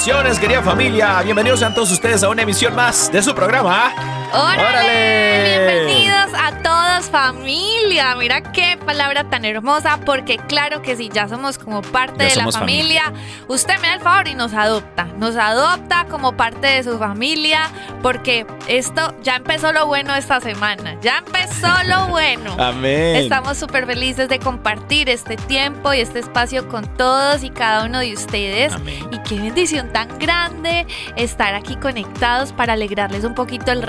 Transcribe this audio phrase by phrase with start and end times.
[0.00, 1.20] Bendiciones, querida familia.
[1.20, 3.92] Bienvenidos a todos ustedes a una emisión más de su programa.
[4.32, 4.62] ¡Órale!
[4.62, 5.44] ¡Órale!
[5.44, 8.14] Bienvenidos a todos familia.
[8.16, 12.36] Mira qué palabra tan hermosa, porque claro que sí, ya somos como parte Ya de
[12.36, 13.12] la familia.
[13.48, 15.04] Usted me da el favor y nos adopta.
[15.18, 17.70] Nos adopta como parte de su familia,
[18.02, 20.96] porque esto ya empezó lo bueno esta semana.
[21.02, 22.54] Ya empezó lo bueno.
[22.58, 23.16] Amén.
[23.16, 27.98] Estamos súper felices de compartir este tiempo y este espacio con todos y cada uno
[27.98, 28.72] de ustedes.
[28.72, 29.08] Amén.
[29.10, 33.82] Y qué bendición tan grande estar aquí conectados para alegrarles un poquito el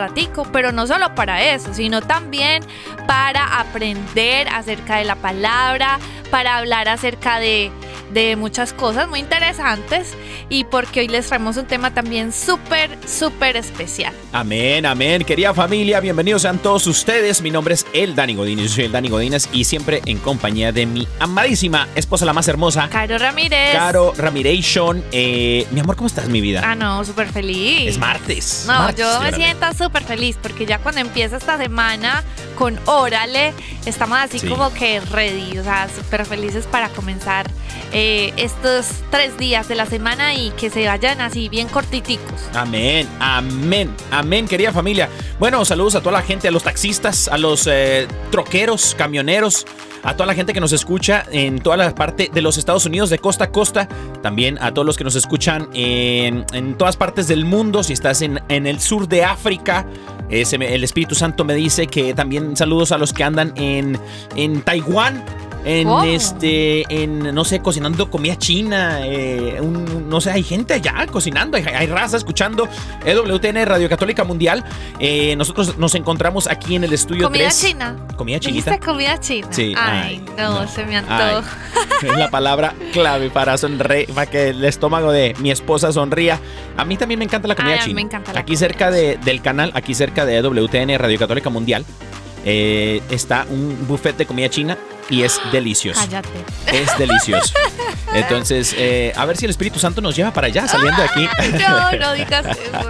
[0.51, 2.63] pero no solo para eso, sino también
[3.07, 7.71] para aprender acerca de la palabra, para hablar acerca de,
[8.13, 10.15] de muchas cosas muy interesantes
[10.49, 14.13] y porque hoy les traemos un tema también súper, súper especial.
[14.31, 15.23] Amén, amén.
[15.23, 17.41] Querida familia, bienvenidos sean todos ustedes.
[17.41, 18.69] Mi nombre es El Dani Godínez.
[18.69, 22.47] Yo soy El Dani Godínez y siempre en compañía de mi amadísima esposa, la más
[22.47, 23.73] hermosa, Caro Ramírez.
[23.73, 25.03] Caro Ramiration.
[25.11, 26.61] Eh, mi amor, ¿cómo estás, mi vida?
[26.63, 27.87] Ah, no, súper feliz.
[27.87, 28.65] Es martes.
[28.67, 32.23] No, martes, yo me siento súper feliz porque ya cuando empieza esta semana
[32.61, 33.55] con Órale,
[33.87, 34.47] estamos así Sí.
[34.47, 37.49] como que ready, o sea, súper felices para comenzar
[37.91, 42.39] eh, estos tres días de la semana y que se vayan así bien cortiticos.
[42.53, 45.09] Amén, amén, amén, querida familia.
[45.39, 49.65] Bueno, saludos a toda la gente, a los taxistas, a los eh, troqueros, camioneros,
[50.03, 53.09] a toda la gente que nos escucha en toda la parte de los Estados Unidos,
[53.09, 53.87] de costa a costa.
[54.21, 57.81] También a todos los que nos escuchan en, en todas partes del mundo.
[57.83, 59.85] Si estás en, en el sur de África,
[60.31, 63.99] el Espíritu Santo me dice que también saludos a los que andan en,
[64.35, 65.23] en Taiwán.
[65.63, 71.05] En este, en no sé, cocinando comida china, eh, un- no sé, hay gente allá
[71.11, 72.67] cocinando, hay, hay raza escuchando
[73.05, 74.63] EWTN Radio Católica Mundial.
[74.99, 77.59] Eh, nosotros nos encontramos aquí en el estudio ¿Comida 3.
[77.61, 77.95] china?
[78.17, 78.85] Comida ¿Dijiste chiquita.
[78.91, 79.47] comida china?
[79.51, 80.67] Sí, Ay, ay, no, no.
[80.67, 81.43] se me antojó.
[82.01, 86.39] es la palabra clave para sonreír, para que el estómago de mi esposa sonría.
[86.75, 87.95] A mí también me encanta la comida Ay, a mí china.
[87.95, 91.49] me encanta la aquí comida cerca de- del canal, aquí cerca de EWTN Radio Católica
[91.51, 91.85] Mundial,
[92.45, 94.75] eh, está un buffet de comida china
[95.11, 95.99] y es delicioso.
[95.99, 96.29] Cállate.
[96.73, 97.53] Es delicioso.
[98.13, 101.27] Entonces, eh, a ver si el Espíritu Santo nos lleva para allá saliendo de aquí.
[101.59, 102.89] No, no digas eso.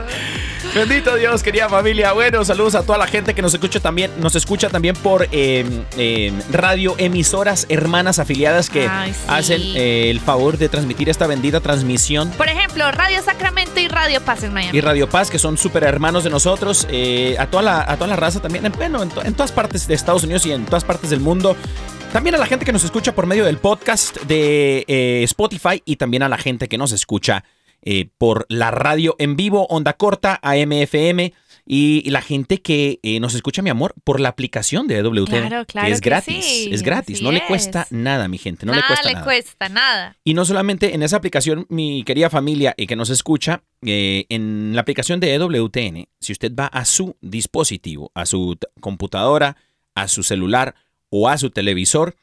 [0.74, 2.14] Bendito Dios, querida familia.
[2.14, 5.66] Bueno, saludos a toda la gente que nos escucha también, nos escucha también por eh,
[5.98, 9.20] eh, radio emisoras hermanas afiliadas que Ay, sí.
[9.28, 12.30] hacen eh, el favor de transmitir esta bendita transmisión.
[12.32, 14.78] Por ejemplo, Radio Sacramento y Radio Paz en Miami.
[14.78, 18.08] Y Radio Paz, que son súper hermanos de nosotros, eh, a, toda la, a toda
[18.08, 20.66] la raza también, en- bueno, en, to- en todas partes de Estados Unidos y en
[20.66, 21.58] todas partes del mundo.
[22.12, 25.96] También a la gente que nos escucha por medio del podcast de eh, Spotify y
[25.96, 27.46] también a la gente que nos escucha
[27.84, 31.34] eh, por la radio en vivo, onda corta, AMFM.
[31.66, 35.26] Y, la gente que eh, nos escucha, mi amor, por la aplicación de WTN.
[35.26, 36.46] Claro, claro que es que gratis.
[36.46, 37.22] sí, es gratis.
[37.22, 37.44] No le es.
[37.46, 38.66] cuesta nada, mi gente.
[38.66, 39.24] No nada le cuesta le nada.
[39.24, 40.18] cuesta, nada.
[40.26, 44.76] Y no solamente en esa aplicación, mi querida familia y que nos escucha, eh, en
[44.76, 49.56] la aplicación de EWTN, si usted va a su dispositivo, a su computadora,
[49.96, 50.76] a su celular
[51.12, 52.16] o a su televisor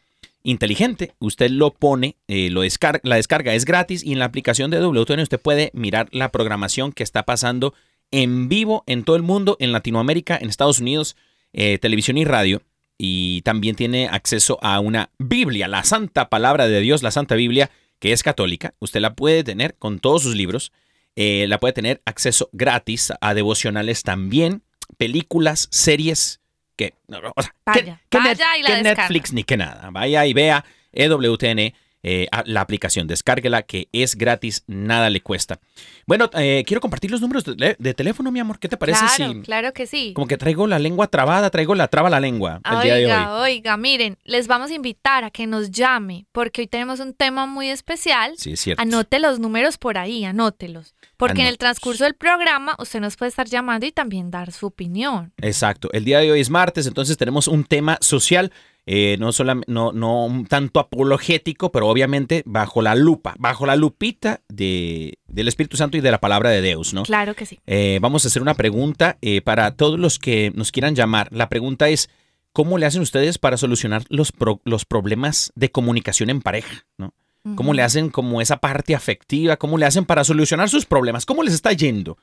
[0.43, 4.71] inteligente, usted lo pone, eh, lo descarga, la descarga es gratis y en la aplicación
[4.71, 7.75] de EWTN usted puede mirar la programación que está pasando
[8.11, 11.17] en vivo en todo el mundo, en Latinoamérica, en Estados Unidos,
[11.53, 12.63] eh, televisión y radio.
[12.97, 17.71] Y también tiene acceso a una Biblia, la santa palabra de Dios, la santa Biblia,
[18.01, 18.75] que es católica.
[18.81, 20.73] Usted la puede tener con todos sus libros.
[21.15, 24.63] Eh, la puede tener acceso gratis a devocionales también,
[24.97, 26.41] películas, series,
[26.79, 26.95] que,
[27.35, 28.83] o sea, Vaya, que, que vaya y la que.
[28.85, 29.91] Netflix ni que nada.
[29.91, 33.07] Vaya y vea EWTN eh, la aplicación.
[33.07, 35.61] Descárguela que es gratis, nada le cuesta.
[36.07, 38.59] Bueno, eh, quiero compartir los números de, de teléfono, mi amor.
[38.59, 40.13] ¿Qué te parece claro, si claro que sí.
[40.15, 43.13] como que traigo la lengua trabada, traigo la traba la lengua el día de hoy?
[43.13, 47.15] Oiga, oiga, miren, les vamos a invitar a que nos llame, porque hoy tenemos un
[47.15, 48.35] tema muy especial.
[48.37, 48.83] Sí, es cierto.
[48.83, 50.95] Anote los números por ahí, anótelos.
[51.17, 54.67] Porque en el transcurso del programa usted nos puede estar llamando y también dar su
[54.67, 55.33] opinión.
[55.39, 55.89] Exacto.
[55.93, 58.53] El día de hoy es martes, entonces tenemos un tema social,
[58.91, 64.41] eh, no, solam- no, no tanto apologético, pero obviamente bajo la lupa, bajo la lupita
[64.49, 67.03] de, del Espíritu Santo y de la palabra de Dios, ¿no?
[67.03, 67.61] Claro que sí.
[67.67, 71.29] Eh, vamos a hacer una pregunta eh, para todos los que nos quieran llamar.
[71.33, 72.09] La pregunta es,
[72.53, 76.87] ¿cómo le hacen ustedes para solucionar los, pro- los problemas de comunicación en pareja?
[76.97, 77.13] ¿no?
[77.55, 79.57] ¿Cómo le hacen como esa parte afectiva?
[79.57, 81.25] ¿Cómo le hacen para solucionar sus problemas?
[81.25, 82.19] ¿Cómo les está yendo?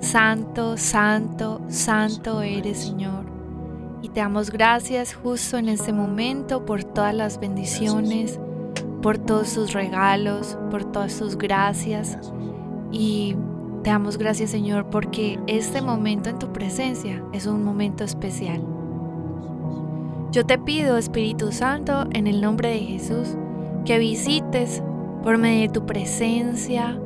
[0.00, 3.24] Santo, santo, santo eres, Señor.
[4.02, 8.40] Y te damos gracias justo en este momento por todas las bendiciones,
[9.00, 12.18] por todos tus regalos, por todas tus gracias.
[12.90, 13.36] Y
[13.84, 18.60] te damos gracias, Señor, porque este momento en tu presencia es un momento especial.
[20.32, 23.36] Yo te pido, Espíritu Santo, en el nombre de Jesús,
[23.84, 24.82] que visites
[25.22, 26.98] por medio de tu presencia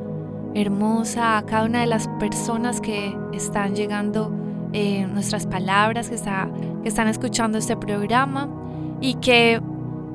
[0.55, 4.31] hermosa a cada una de las personas que están llegando
[4.73, 6.49] eh, nuestras palabras, que, está-
[6.81, 8.47] que están escuchando este programa
[9.01, 9.61] y que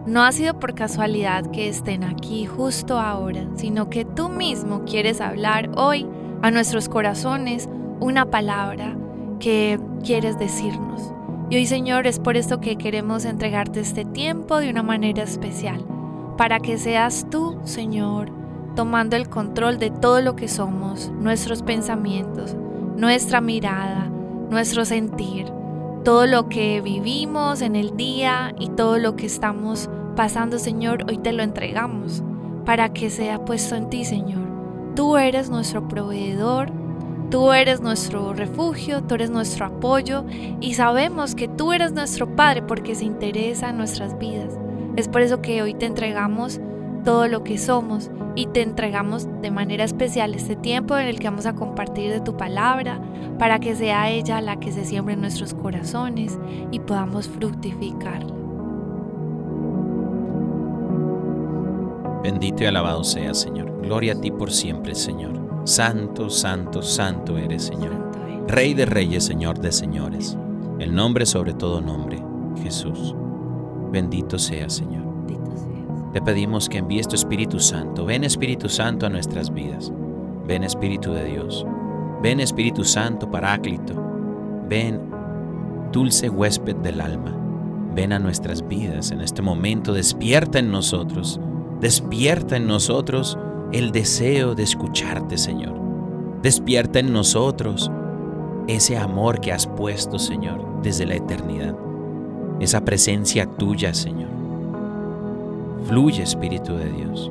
[0.06, 5.20] no ha sido por casualidad que estén aquí justo ahora, sino que tú mismo quieres
[5.20, 6.06] hablar hoy
[6.44, 7.70] a nuestros corazones
[8.00, 8.94] una palabra
[9.40, 11.10] que quieres decirnos.
[11.48, 15.82] Y hoy, Señor, es por esto que queremos entregarte este tiempo de una manera especial,
[16.36, 18.30] para que seas tú, Señor,
[18.76, 22.54] tomando el control de todo lo que somos, nuestros pensamientos,
[22.94, 24.10] nuestra mirada,
[24.50, 25.46] nuestro sentir,
[26.04, 31.16] todo lo que vivimos en el día y todo lo que estamos pasando, Señor, hoy
[31.16, 32.22] te lo entregamos
[32.66, 34.43] para que sea puesto en ti, Señor.
[34.94, 36.70] Tú eres nuestro proveedor,
[37.30, 40.24] tú eres nuestro refugio, tú eres nuestro apoyo
[40.60, 44.56] y sabemos que tú eres nuestro Padre porque se interesa en nuestras vidas.
[44.96, 46.60] Es por eso que hoy te entregamos
[47.04, 51.28] todo lo que somos y te entregamos de manera especial este tiempo en el que
[51.28, 53.00] vamos a compartir de tu palabra
[53.38, 56.38] para que sea ella la que se siembre en nuestros corazones
[56.70, 58.43] y podamos fructificarla.
[62.24, 63.82] Bendito y alabado seas, Señor.
[63.82, 65.38] Gloria a ti por siempre, Señor.
[65.64, 67.92] Santo, santo, santo eres, Señor.
[68.48, 70.38] Rey de reyes, Señor de señores.
[70.78, 72.24] El nombre sobre todo nombre,
[72.62, 73.14] Jesús.
[73.92, 75.04] Bendito seas, Señor.
[76.14, 78.06] Te pedimos que envíes tu Espíritu Santo.
[78.06, 79.92] Ven Espíritu Santo a nuestras vidas.
[80.46, 81.66] Ven Espíritu de Dios.
[82.22, 83.94] Ven Espíritu Santo Paráclito.
[84.66, 84.98] Ven
[85.92, 87.36] dulce huésped del alma.
[87.94, 89.92] Ven a nuestras vidas en este momento.
[89.92, 91.38] Despierta en nosotros.
[91.80, 93.38] Despierta en nosotros
[93.72, 95.74] el deseo de escucharte, Señor.
[96.42, 97.90] Despierta en nosotros
[98.68, 101.74] ese amor que has puesto, Señor, desde la eternidad.
[102.60, 104.30] Esa presencia tuya, Señor.
[105.86, 107.30] Fluye, Espíritu de Dios.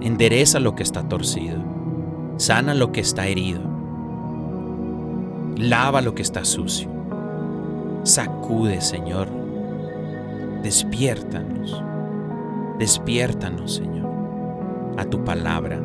[0.00, 1.58] Endereza lo que está torcido.
[2.36, 3.60] Sana lo que está herido.
[5.56, 6.88] Lava lo que está sucio.
[8.04, 9.28] Sacude, Señor.
[10.62, 11.82] Despiértanos.
[12.78, 14.08] Despiértanos, Señor,
[14.96, 15.80] a tu palabra.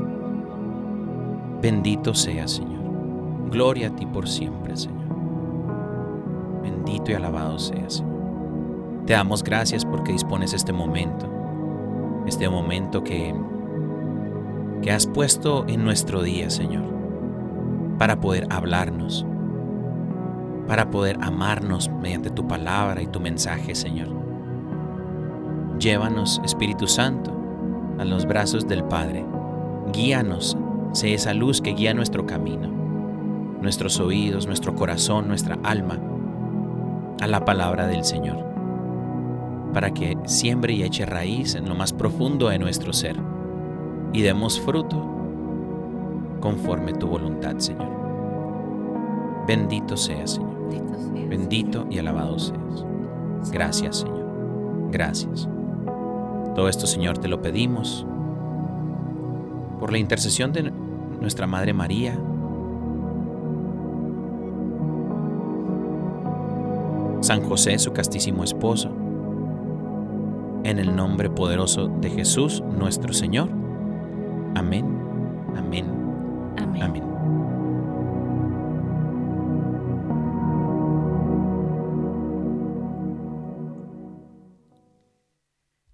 [1.59, 3.49] Bendito sea, Señor.
[3.49, 5.01] Gloria a ti por siempre, Señor.
[6.61, 8.13] Bendito y alabado sea, Señor.
[9.07, 11.27] Te damos gracias porque dispones este momento.
[12.27, 13.33] Este momento que,
[14.83, 16.83] que has puesto en nuestro día, Señor.
[17.97, 19.25] Para poder hablarnos.
[20.67, 24.22] Para poder amarnos mediante tu palabra y tu mensaje, Señor.
[25.83, 27.33] Llévanos, Espíritu Santo,
[27.99, 29.25] a los brazos del Padre.
[29.91, 30.57] Guíanos,
[30.93, 32.69] sé esa luz que guía nuestro camino,
[33.61, 35.99] nuestros oídos, nuestro corazón, nuestra alma,
[37.19, 38.37] a la palabra del Señor,
[39.73, 43.17] para que siembre y eche raíz en lo más profundo de nuestro ser
[44.13, 45.05] y demos fruto
[46.39, 47.91] conforme tu voluntad, Señor.
[49.45, 50.69] Bendito seas, Señor.
[50.69, 52.85] Bendito seas, Bendito y alabado seas.
[53.51, 54.23] Gracias, Señor.
[54.89, 55.49] Gracias.
[56.55, 58.05] Todo esto, Señor, te lo pedimos
[59.79, 60.71] por la intercesión de
[61.19, 62.17] nuestra Madre María.
[67.21, 68.89] San José, su castísimo esposo.
[70.63, 73.49] En el nombre poderoso de Jesús, nuestro Señor.
[74.55, 74.85] Amén.
[75.55, 75.85] Amén.
[76.57, 76.83] Amén.
[76.83, 77.12] Amén.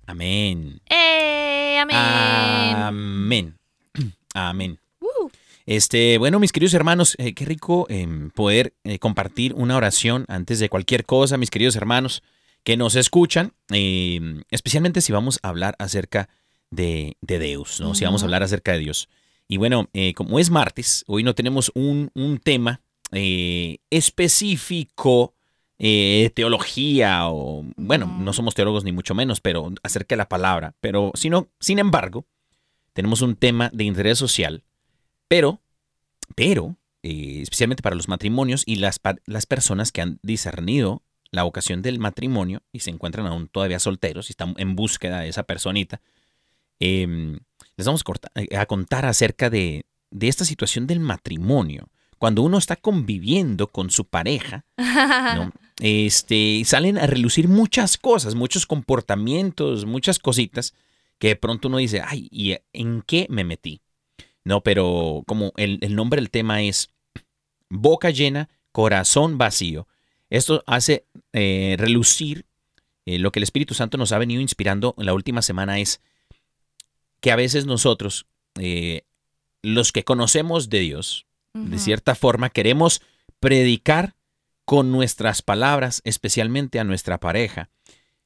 [0.09, 0.81] Amén.
[0.89, 1.77] ¡Eh!
[1.79, 2.75] Amén.
[2.75, 3.55] Amén.
[4.33, 4.79] Amén.
[4.99, 5.29] Uh,
[5.67, 10.57] Este, bueno, mis queridos hermanos, eh, qué rico em, poder eh, compartir una oración antes
[10.57, 12.23] de cualquier cosa, mis queridos hermanos
[12.63, 16.27] que nos escuchan, em, especialmente si vamos a hablar acerca
[16.71, 17.93] de, de Deus, ¿no?
[17.93, 19.09] Si vamos a hablar acerca de Dios.
[19.47, 25.35] Y bueno, eh, como es martes, hoy no tenemos un, un tema específico
[25.79, 30.75] eh, teología o, bueno, no somos teólogos ni mucho menos, pero acerca de la palabra,
[30.81, 32.25] pero sino, sin embargo,
[32.93, 34.63] tenemos un tema de interés social,
[35.27, 35.61] pero,
[36.35, 41.81] pero, eh, especialmente para los matrimonios y las, las personas que han discernido la vocación
[41.81, 46.01] del matrimonio y se encuentran aún todavía solteros y están en búsqueda de esa personita,
[46.79, 47.39] em,
[47.77, 51.87] les vamos a, corta- a contar acerca de, de esta situación del matrimonio.
[52.19, 55.51] Cuando uno está conviviendo con su pareja, ¿no?
[55.79, 60.73] Este, salen a relucir muchas cosas, muchos comportamientos, muchas cositas
[61.17, 63.81] que de pronto uno dice, ay, ¿y en qué me metí?
[64.43, 66.89] No, pero como el, el nombre del tema es
[67.69, 69.87] boca llena, corazón vacío.
[70.29, 72.45] Esto hace eh, relucir
[73.05, 76.01] eh, lo que el Espíritu Santo nos ha venido inspirando en la última semana es
[77.21, 78.27] que a veces nosotros,
[78.59, 79.03] eh,
[79.61, 81.25] los que conocemos de Dios,
[81.65, 83.01] de cierta forma, queremos
[83.39, 84.15] predicar
[84.65, 87.69] con nuestras palabras, especialmente a nuestra pareja.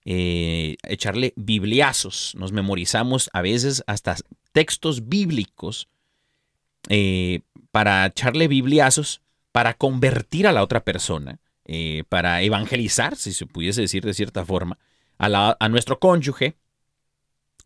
[0.06, 2.34] eh, echarle bibliazos.
[2.38, 4.18] Nos memorizamos a veces hasta
[4.52, 5.88] textos bíblicos
[6.90, 7.40] eh,
[7.72, 9.22] para echarle bibliazos,
[9.54, 14.44] para convertir a la otra persona, eh, para evangelizar, si se pudiese decir de cierta
[14.46, 14.78] forma,
[15.18, 16.58] a, la- a nuestro cónyuge.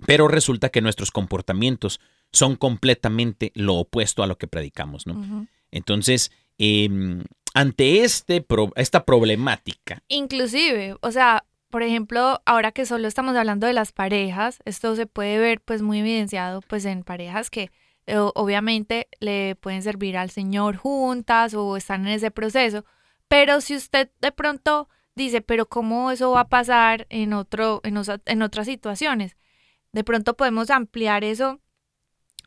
[0.05, 2.00] Pero resulta que nuestros comportamientos
[2.31, 5.47] son completamente lo opuesto a lo que predicamos, ¿no?
[5.71, 13.07] Entonces, em, ante este pro- esta problemática, Inclusive, o sea, por ejemplo, ahora que solo
[13.07, 17.50] estamos hablando de las parejas, esto se puede ver pues muy evidenciado pues en parejas
[17.50, 17.71] que
[18.05, 22.86] eh, obviamente le pueden servir al Señor juntas o están en ese proceso,
[23.27, 27.97] pero si usted de pronto dice, pero ¿cómo eso va a pasar en otro en,
[27.97, 29.36] osa- en otras situaciones?
[29.91, 31.59] De pronto podemos ampliar eso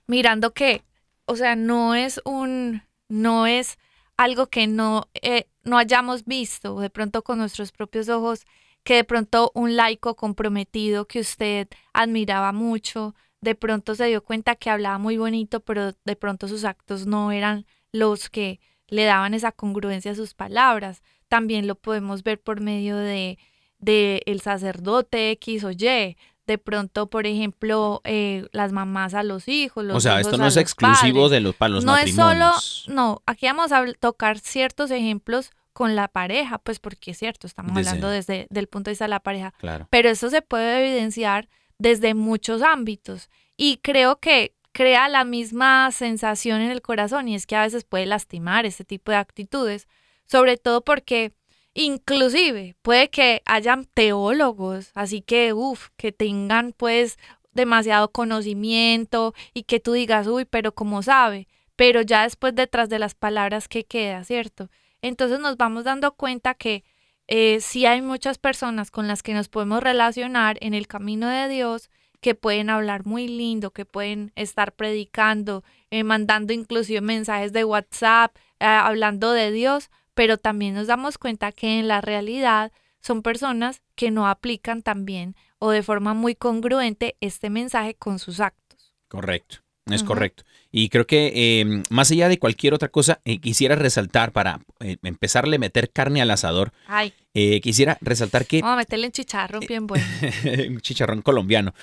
[0.07, 0.83] mirando que,
[1.27, 3.79] o sea, no es un no es
[4.17, 8.47] algo que no, eh, no hayamos visto de pronto con nuestros propios ojos,
[8.83, 14.57] que de pronto un laico comprometido que usted admiraba mucho, de pronto se dio cuenta
[14.57, 19.35] que hablaba muy bonito, pero de pronto sus actos no eran los que le daban
[19.35, 21.03] esa congruencia a sus palabras.
[21.29, 23.39] También lo podemos ver por medio de,
[23.79, 26.17] de el sacerdote X o Y.
[26.51, 30.37] De pronto, por ejemplo, eh, las mamás a los hijos, los o sea, hijos esto
[30.39, 32.51] no a es los exclusivo padres de los, para los no es solo,
[32.89, 37.73] no, aquí vamos a tocar ciertos ejemplos con la pareja, pues porque es cierto, estamos
[37.77, 39.87] Desde- hablando desde el punto de vista de la pareja, Claro.
[39.91, 46.61] pero eso se puede evidenciar desde muchos ámbitos y creo que crea la misma sensación
[46.63, 49.87] en el corazón y es que a veces puede lastimar ese tipo de actitudes,
[50.27, 51.33] sobre todo porque
[51.75, 57.19] inclusive puede que hayan teólogos, así que, uff, que tengan pues
[57.53, 61.49] demasiado conocimiento y que tú digas, uy, pero ¿cómo sabe?
[61.77, 64.71] Pero ya después detrás de las palabras que queda, ¿cierto?
[65.03, 66.85] Entonces nos vamos dando cuenta que
[67.27, 71.49] eh, sí hay muchas personas con las que nos podemos relacionar en el camino de
[71.49, 77.65] Dios que pueden hablar muy lindo, que pueden estar predicando, eh, mandando inclusive mensajes de
[77.65, 83.23] WhatsApp, eh, hablando de Dios, pero también nos damos cuenta que en la realidad son
[83.23, 88.95] personas que no aplican también o de forma muy congruente este mensaje con sus actos.
[89.09, 90.45] Correcto, es correcto.
[90.71, 94.97] Y creo que eh, más allá de cualquier otra cosa, eh, quisiera resaltar para eh,
[95.03, 99.13] empezarle a meter carne al asador, Ay, eh, quisiera resaltar que vamos a meterle en
[99.13, 100.05] chicharro bien bueno.
[100.69, 101.75] un chicharrón colombiano.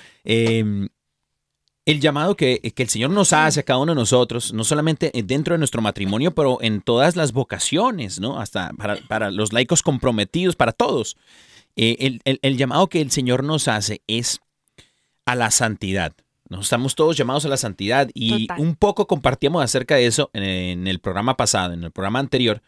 [1.88, 5.10] El llamado que, que el Señor nos hace a cada uno de nosotros, no solamente
[5.24, 8.38] dentro de nuestro matrimonio, pero en todas las vocaciones, ¿no?
[8.38, 11.16] Hasta para, para los laicos comprometidos, para todos.
[11.76, 14.40] Eh, el, el- el llamado que el Señor nos hace es
[15.24, 16.12] a la santidad.
[16.50, 18.60] Nos estamos todos llamados a la santidad y Total.
[18.60, 22.60] un poco compartíamos acerca de eso en, en el programa pasado, en el programa anterior,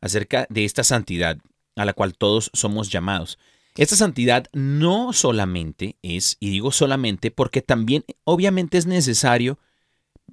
[0.00, 1.36] acerca de esta santidad
[1.74, 3.38] a la cual todos somos llamados.
[3.78, 9.60] Esta santidad no solamente es, y digo solamente porque también obviamente es necesario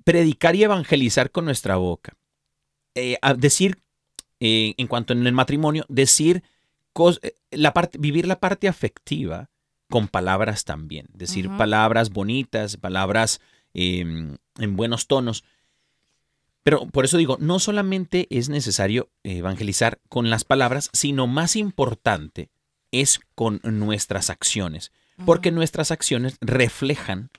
[0.04, 2.18] predicar y evangelizar con nuestra boca.
[2.96, 3.78] Eh, a decir,
[4.40, 6.42] eh, en cuanto en el matrimonio, decir,
[7.22, 9.52] eh, la parte, vivir la parte afectiva
[9.92, 11.06] con palabras también.
[11.14, 13.42] Decir palabras bonitas, palabras
[13.76, 14.00] eh,
[14.58, 15.44] en buenos tonos.
[16.64, 22.50] Pero por eso digo, no solamente es necesario evangelizar con las palabras, sino más importante
[23.02, 24.92] es con nuestras acciones,
[25.26, 27.30] porque nuestras acciones reflejan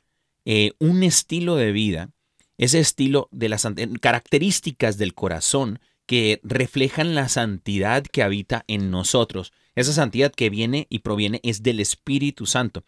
[0.44, 2.10] eh, un estilo de vida,
[2.58, 3.66] ese estilo de las
[4.00, 9.52] características del corazón que reflejan la santidad que habita en nosotros.
[9.74, 12.84] Esa santidad que viene y proviene es del Espíritu Santo.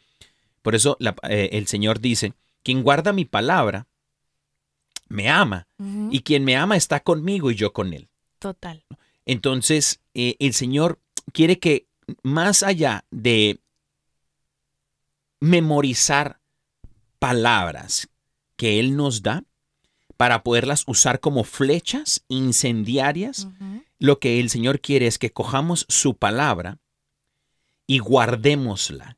[0.62, 3.86] Por eso la- eh, el Señor dice, quien guarda mi palabra,
[5.08, 5.66] me ama,
[6.10, 8.08] y quien me ama está conmigo y yo con él.
[8.38, 8.84] Total.
[9.26, 11.00] Entonces, eh, el Señor
[11.32, 11.87] quiere que
[12.22, 13.60] más allá de
[15.40, 16.40] memorizar
[17.18, 18.08] palabras
[18.56, 19.44] que Él nos da
[20.16, 23.48] para poderlas usar como flechas incendiarias,
[23.98, 26.78] lo que el Señor quiere es que cojamos su palabra
[27.86, 29.16] y guardémosla.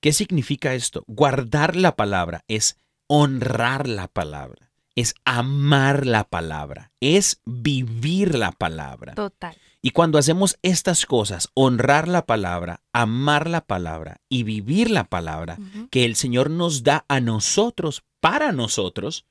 [0.00, 1.04] ¿Qué significa esto?
[1.06, 9.14] Guardar la palabra es honrar la palabra, es amar la palabra, es vivir la palabra.
[9.14, 9.56] Total.
[9.84, 15.58] Y cuando hacemos estas cosas, honrar la palabra, amar la palabra y vivir la palabra
[15.90, 19.26] que el Señor nos da a nosotros, para nosotros,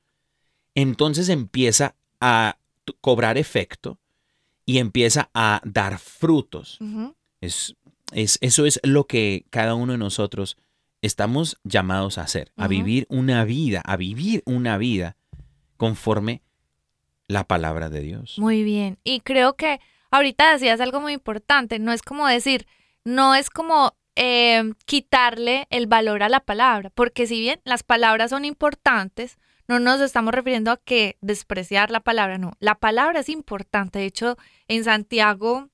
[0.76, 2.58] entonces empieza a
[3.00, 3.98] cobrar efecto
[4.66, 6.80] y empieza a dar frutos.
[7.40, 7.78] Es,
[8.12, 10.58] es, eso es lo que cada uno de nosotros
[11.02, 15.16] estamos llamados a hacer, a vivir una vida, a vivir una vida
[15.78, 16.42] conforme
[17.28, 18.38] la palabra de Dios.
[18.38, 18.98] Muy bien.
[19.06, 19.80] Y creo que
[20.12, 21.80] ahorita decías algo muy importante.
[21.80, 22.68] No es como decir,
[23.04, 28.30] no es como eh, quitarle el valor a la palabra, porque si bien las palabras
[28.30, 32.54] son importantes, no nos estamos refiriendo a que despreciar la palabra, no.
[32.60, 34.00] La palabra es importante.
[34.00, 35.70] De hecho, en Santiago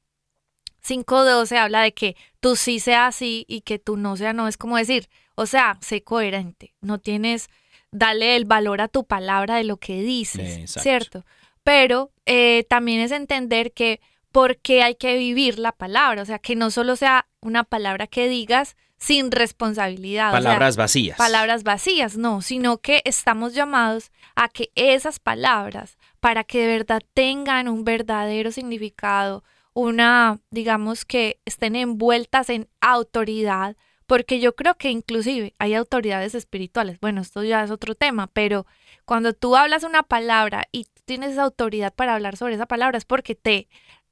[0.88, 4.47] 5.12 habla de que tú sí sea así y que tú no sea no.
[4.47, 6.76] Es como decir, o sea, sé coherente.
[6.80, 7.50] No tienes,
[7.91, 10.84] dale el valor a tu palabra de lo que dices, Exacto.
[10.84, 11.26] ¿cierto?
[11.63, 14.00] Pero eh, también es entender que
[14.38, 16.21] por qué hay que vivir la palabra.
[16.21, 20.28] O sea, que no solo sea una palabra que digas sin responsabilidad.
[20.28, 21.17] o sea, Palabras vacías.
[21.17, 27.02] palabras vacías, no, sino que estamos llamados a que esas palabras, para que de verdad
[27.15, 34.91] tengan un verdadero significado, una, digamos que estén envueltas en autoridad, porque yo creo que
[34.91, 37.00] inclusive hay autoridades espirituales.
[37.00, 38.67] Bueno, esto ya es otro tema, pero
[39.04, 43.00] cuando tú hablas una palabra y tú tienes esa autoridad para hablar sobre esa palabra
[43.00, 43.67] es porque te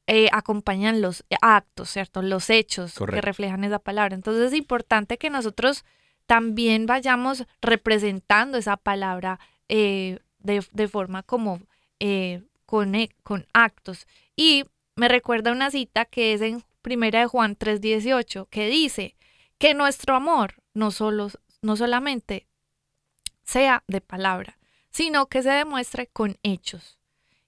[0.07, 2.21] eh, acompañan los actos, ¿cierto?
[2.21, 4.15] Los hechos que reflejan esa palabra.
[4.15, 5.83] Entonces es importante que nosotros
[6.27, 11.61] también vayamos representando esa palabra eh, de, de forma como
[11.99, 14.07] eh, con, con actos.
[14.35, 14.65] Y
[14.95, 19.15] me recuerda una cita que es en Primera de Juan 3:18, que dice
[19.57, 21.31] que nuestro amor no, solo,
[21.63, 22.47] no solamente
[23.43, 24.59] sea de palabra,
[24.91, 26.99] sino que se demuestre con hechos.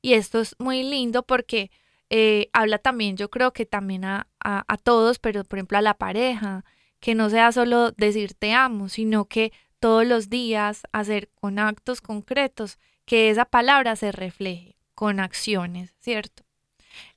[0.02, 1.70] Y esto es muy lindo porque
[2.10, 5.82] eh, habla también, yo creo que también a, a, a todos, pero por ejemplo a
[5.82, 6.64] la pareja,
[7.00, 12.02] que no sea solo decir te amo, sino que todos los días, hacer con actos
[12.02, 16.44] concretos que esa palabra se refleje con acciones, ¿cierto?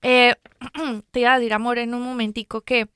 [0.03, 0.35] Eh,
[1.11, 2.89] te iba a decir, amor, en un momentico que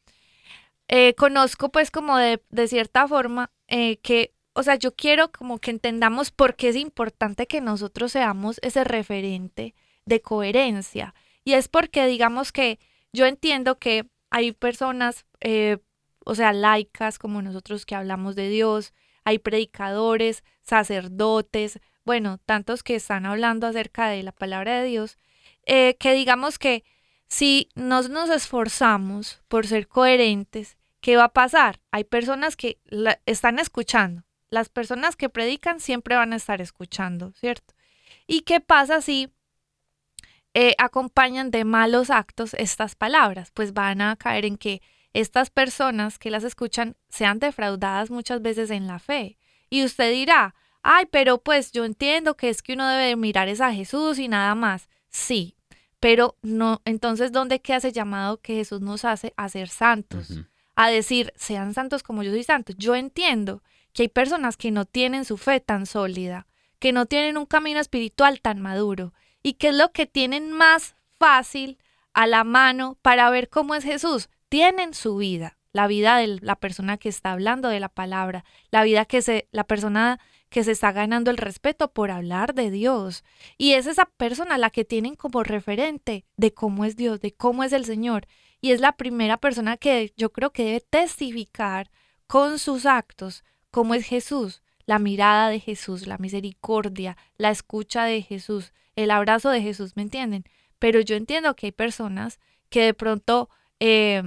[0.89, 5.71] eh, conozco pues como de, de cierta forma que, o sea, yo quiero como que
[5.71, 11.15] entendamos por qué es importante que nosotros seamos ese referente de coherencia.
[11.45, 12.79] Y es porque digamos que
[13.13, 15.79] yo entiendo que hay personas, eh,
[16.25, 18.93] o sea, laicas como nosotros que hablamos de Dios,
[19.25, 25.19] hay predicadores, sacerdotes, bueno, tantos que están hablando acerca de la palabra de Dios,
[25.67, 26.85] eh, que digamos que
[27.27, 31.81] si nos nos esforzamos por ser coherentes, ¿qué va a pasar?
[31.91, 34.25] Hay personas que la, están escuchando.
[34.51, 37.75] Las personas que predican siempre van a estar escuchando, ¿cierto?
[38.27, 39.33] ¿Y qué pasa si
[40.55, 43.51] eh, acompañan de malos actos estas palabras?
[43.53, 48.71] Pues van a caer en que estas personas que las escuchan sean defraudadas muchas veces
[48.71, 49.39] en la fe.
[49.71, 53.61] Y usted dirá, ay, pero pues yo entiendo que es que uno debe mirar es
[53.61, 54.89] a Jesús y nada más.
[55.09, 55.57] Sí,
[56.01, 60.33] pero no, entonces, ¿dónde queda ese llamado que Jesús nos hace a ser santos?
[60.77, 62.73] A decir, sean santos como yo soy santo.
[62.77, 63.63] Yo entiendo
[63.93, 66.47] que hay personas que no tienen su fe tan sólida,
[66.79, 70.97] que no tienen un camino espiritual tan maduro y que es lo que tienen más
[71.19, 71.79] fácil
[72.15, 74.31] a la mano para ver cómo es Jesús.
[74.49, 78.83] Tienen su vida, la vida de la persona que está hablando de la palabra, la
[78.83, 83.23] vida que se, la persona que se está ganando el respeto por hablar de Dios.
[83.59, 87.65] Y es esa persona la que tienen como referente de cómo es Dios, de cómo
[87.65, 88.27] es el Señor.
[88.63, 91.91] Y es la primera persona que yo creo que debe testificar
[92.27, 98.23] con sus actos cómo es Jesús, la mirada de Jesús, la misericordia, la escucha de
[98.23, 100.45] Jesús, el abrazo de Jesús, ¿me entienden?
[100.79, 103.49] Pero yo entiendo que hay personas que de pronto
[103.81, 104.23] eh,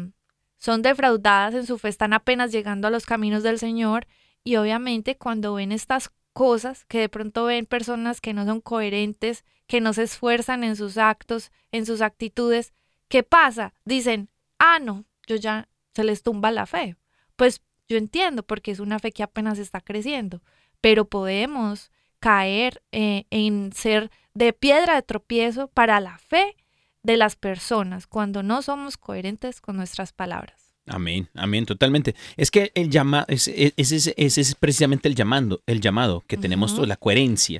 [0.57, 4.07] son defraudadas en su fe, están apenas llegando a los caminos del Señor
[4.43, 9.43] y obviamente cuando ven estas cosas, que de pronto ven personas que no son coherentes,
[9.65, 12.73] que no se esfuerzan en sus actos, en sus actitudes,
[13.07, 13.73] ¿qué pasa?
[13.85, 16.95] Dicen, ah, no, yo ya se les tumba la fe.
[17.35, 20.41] Pues yo entiendo porque es una fe que apenas está creciendo,
[20.79, 26.55] pero podemos caer eh, en ser de piedra de tropiezo para la fe
[27.01, 30.75] de las personas cuando no somos coherentes con nuestras palabras.
[30.85, 32.15] Amén, amén, totalmente.
[32.37, 36.37] Es que el llama, ese es, es, es, es, precisamente el llamando, el llamado que
[36.37, 37.59] tenemos todos, la coherencia.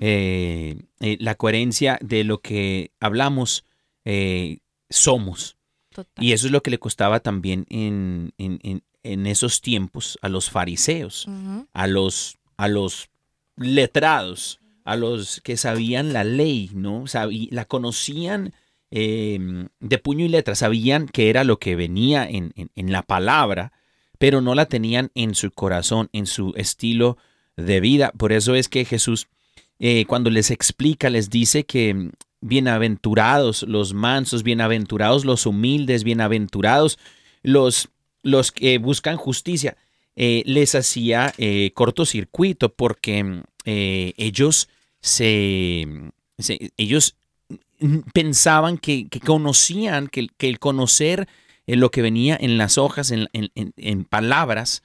[0.00, 3.64] Eh, eh, la coherencia de lo que hablamos
[4.04, 4.58] eh,
[4.90, 5.56] somos.
[5.90, 6.22] Total.
[6.22, 10.28] Y eso es lo que le costaba también en, en, en, en esos tiempos a
[10.28, 11.26] los fariseos,
[11.72, 13.08] a los, a los
[13.56, 17.04] letrados, a los que sabían la ley, ¿no?
[17.50, 18.54] La conocían
[18.92, 19.38] eh,
[19.80, 23.72] de puño y letra, sabían que era lo que venía en, en- la palabra,
[24.18, 27.18] pero no la tenían en su corazón, en su estilo
[27.56, 28.12] de vida.
[28.16, 29.26] Por eso es que Jesús,
[29.80, 36.96] eh, cuando les explica, les dice que mm, bienaventurados los mansos, bienaventurados los humildes, bienaventurados
[37.42, 37.88] los,
[38.22, 39.76] los que buscan justicia.
[40.14, 44.68] Eh, les hacía eh, cortocircuito porque mm, ellos
[45.06, 45.86] se,
[46.76, 47.16] ellos
[48.12, 51.28] pensaban que, conocían, que, el conocer
[51.66, 54.82] eh, lo que venía en las hojas, en- en palabras,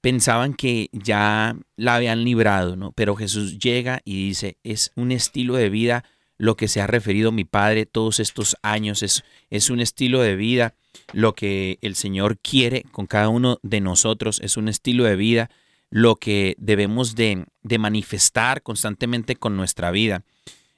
[0.00, 2.92] pensaban que ya la habían librado, ¿no?
[2.92, 6.04] Pero Jesús llega y dice, es un estilo de vida
[6.38, 10.36] lo que se ha referido mi Padre todos estos años, es, es un estilo de
[10.36, 10.74] vida
[11.12, 15.50] lo que el Señor quiere con cada uno de nosotros, es un estilo de vida
[15.90, 20.24] lo que debemos de, de manifestar constantemente con nuestra vida.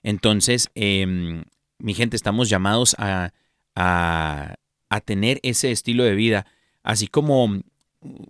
[0.03, 1.45] Entonces, em,
[1.79, 3.33] mi gente, estamos llamados a,
[3.75, 4.57] a,
[5.05, 6.47] tener ese estilo de vida,
[6.83, 7.61] así como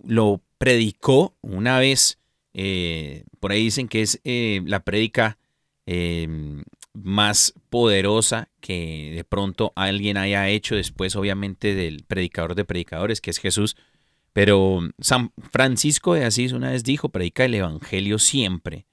[0.05, 2.19] lo predicó una vez,
[2.53, 5.37] eh, por ahí dicen que es eh, la prédica
[5.85, 6.27] eh,
[6.93, 13.31] más poderosa que de pronto alguien haya hecho después, obviamente, del predicador de predicadores, que
[13.31, 13.75] es Jesús.
[14.33, 18.85] Pero San Francisco de Asís una vez dijo, predica el Evangelio siempre,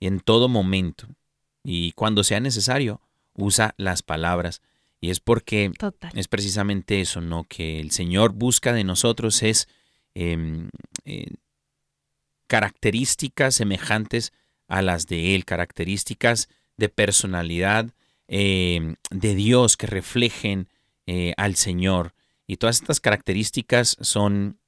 [0.00, 1.08] en todo momento,
[1.64, 3.00] y cuando sea necesario,
[3.34, 4.62] usa las palabras.
[5.00, 6.10] Y es porque Total.
[6.14, 7.44] es precisamente eso, ¿no?
[7.44, 9.68] Que el Señor busca de nosotros es
[10.14, 10.68] eh,
[11.04, 11.26] eh,
[12.46, 14.32] características semejantes
[14.68, 17.92] a las de Él, características de personalidad
[18.28, 20.68] eh, de Dios que reflejen
[21.06, 22.14] eh, al Señor.
[22.46, 24.58] Y todas estas características son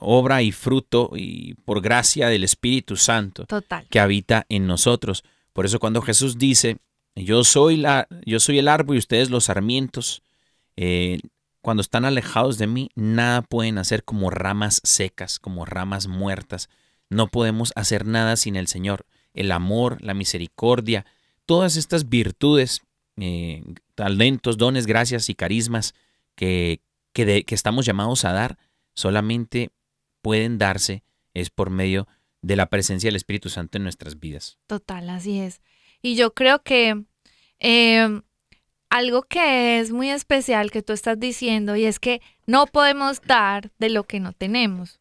[0.00, 3.86] obra y fruto y por gracia del Espíritu Santo Total.
[3.90, 5.24] que habita en nosotros.
[5.52, 6.78] Por eso cuando Jesús dice,
[7.14, 10.22] yo soy, la, yo soy el árbol y ustedes los sarmientos,
[10.76, 11.18] eh,
[11.60, 16.68] cuando están alejados de mí, nada pueden hacer como ramas secas, como ramas muertas,
[17.10, 19.06] no podemos hacer nada sin el Señor.
[19.34, 21.06] El amor, la misericordia,
[21.46, 22.82] todas estas virtudes,
[23.16, 23.62] eh,
[23.94, 25.94] talentos, dones, gracias y carismas
[26.34, 26.80] que,
[27.12, 28.58] que, de- que estamos llamados a dar,
[28.98, 29.70] solamente
[30.22, 32.08] pueden darse es por medio
[32.42, 34.58] de la presencia del Espíritu Santo en nuestras vidas.
[34.66, 35.60] Total, así es.
[36.02, 37.04] Y yo creo que
[37.60, 38.20] eh,
[38.90, 43.70] algo que es muy especial que tú estás diciendo y es que no podemos dar
[43.78, 45.00] de lo que no tenemos.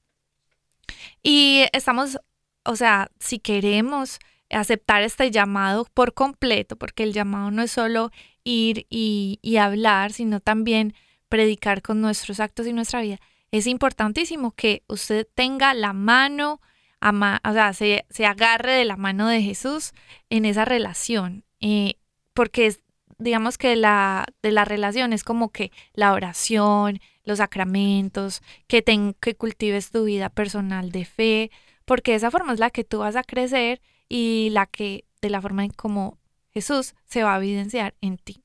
[1.24, 2.20] Y estamos,
[2.66, 4.20] o sea, si queremos
[4.52, 8.12] aceptar este llamado por completo, porque el llamado no es solo
[8.44, 10.94] ir y hablar, sino también
[11.30, 13.20] predicar con nuestros actos y nuestra vida,
[13.52, 16.60] es importantísimo que usted tenga la mano,
[17.02, 19.94] o sea, se, se agarre de la mano de Jesús
[20.30, 21.96] en esa relación, eh,
[22.34, 22.82] porque es,
[23.20, 29.16] digamos que la, de la relación es como que la oración, los sacramentos, que, ten-
[29.20, 31.52] que cultives tu vida personal de fe,
[31.86, 35.42] porque esa forma es la que tú vas a crecer y la que, de la
[35.42, 36.18] forma en como
[36.52, 38.44] Jesús se va a evidenciar en ti.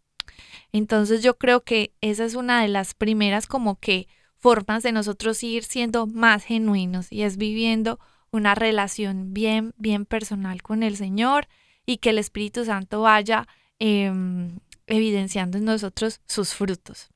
[0.72, 4.08] Entonces yo creo que esa es una de las primeras como que
[4.42, 8.00] formas de nosotros ir siendo más genuinos y es viviendo
[8.32, 11.46] una relación bien, bien personal con el Señor
[11.86, 13.46] y que el Espíritu Santo vaya
[13.78, 17.08] em, evidenciando en nosotros sus frutos.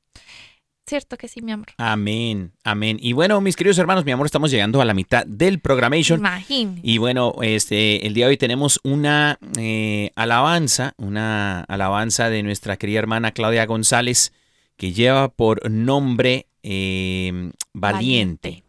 [0.87, 1.67] ¿Cierto que sí, mi amor?
[1.79, 2.99] Amén, amén.
[3.01, 6.21] Y bueno, mis queridos hermanos, mi amor, estamos llegando a la mitad del programation.
[6.21, 6.81] Imagínate.
[6.85, 12.77] Y bueno, este, el día de hoy tenemos una eh, alabanza, una alabanza de nuestra
[12.77, 14.33] querida hermana Claudia González,
[14.77, 18.49] que lleva por nombre eh, Valiente.
[18.51, 18.66] Valiente.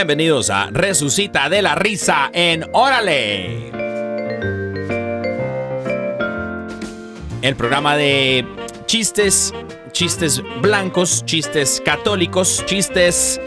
[0.00, 3.70] Bienvenidos a Resucita de la Risa en Órale.
[7.42, 8.46] El programa de
[8.86, 9.52] chistes,
[9.92, 13.38] chistes blancos, chistes católicos, chistes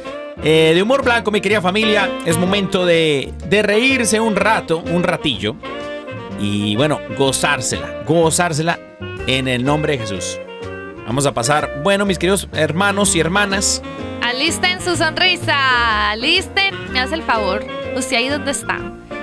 [0.44, 2.08] eh, de humor blanco, mi querida familia.
[2.24, 5.56] Es momento de, de reírse un rato, un ratillo.
[6.39, 8.80] Y bueno, gozársela, gozársela
[9.26, 10.39] en el nombre de Jesús.
[11.06, 13.82] Vamos a pasar, bueno, mis queridos hermanos y hermanas,
[14.22, 17.63] Alisten su sonrisa, alisten, me hace el favor,
[17.96, 18.80] usted ahí donde está.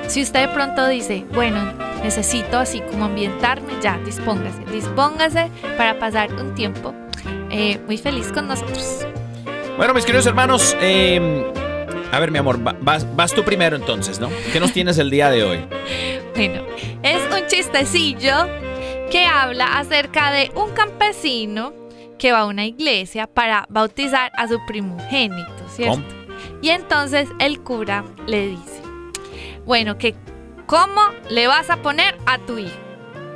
[0.09, 6.31] Si usted de pronto dice, bueno, necesito así como ambientarme, ya, dispóngase, dispóngase para pasar
[6.35, 6.93] un tiempo
[7.51, 9.07] eh, muy feliz con nosotros.
[9.79, 11.51] Bueno, mis queridos hermanos, eh,
[12.13, 14.29] a ver, mi amor, va- vas, vas tú primero entonces, ¿no?
[14.53, 15.61] ¿Qué nos tienes el día de hoy?
[16.37, 16.63] Bueno,
[17.03, 18.47] es un chistecillo
[19.11, 21.73] que habla acerca de un campesino
[22.19, 25.97] que va a una iglesia para bautizar a su primogénito, ¿cierto?
[25.97, 26.21] ¿Cómo?
[26.63, 28.83] Y entonces el cura le dice,
[29.67, 30.15] bueno, que
[30.67, 32.77] ¿cómo le vas a poner a tu hijo?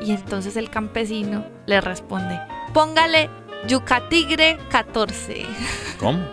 [0.01, 2.39] Y entonces el campesino le responde,
[2.73, 3.29] póngale
[3.67, 5.47] Yucatigre 14.
[5.99, 6.25] ¿Cómo?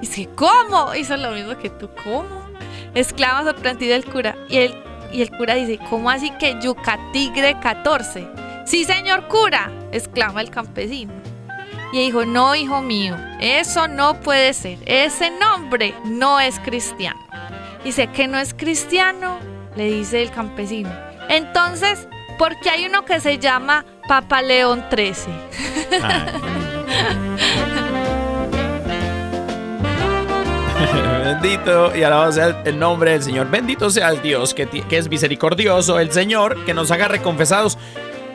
[0.00, 0.94] Y dice, ¿cómo?
[0.94, 2.48] Hizo lo mismo que tú, ¿cómo?
[2.94, 4.36] Exclama sorprendido el cura.
[4.48, 8.26] Y el, y el cura dice, ¿cómo así que Yucatigre 14?
[8.64, 11.12] Sí, señor cura, exclama el campesino.
[11.92, 14.78] Y dijo, no, hijo mío, eso no puede ser.
[14.84, 17.18] Ese nombre no es cristiano.
[17.82, 19.38] Dice que no es cristiano,
[19.74, 20.90] le dice el campesino.
[21.30, 25.30] Entonces, ¿por qué hay uno que se llama Papa León 13?
[31.24, 33.50] Bendito y alabado sea el nombre del Señor.
[33.50, 37.78] Bendito sea el Dios que, que es misericordioso, el Señor que nos haga reconfesados.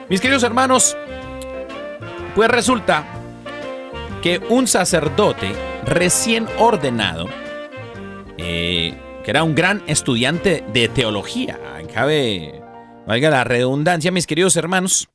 [0.10, 0.98] Mis queridos hermanos,
[2.36, 3.06] pues resulta
[4.22, 5.54] que un sacerdote
[5.86, 7.28] recién ordenado,
[8.38, 11.60] eh, que era un gran estudiante de teología,
[11.94, 12.62] cabe,
[13.06, 15.10] valga la redundancia, mis queridos hermanos,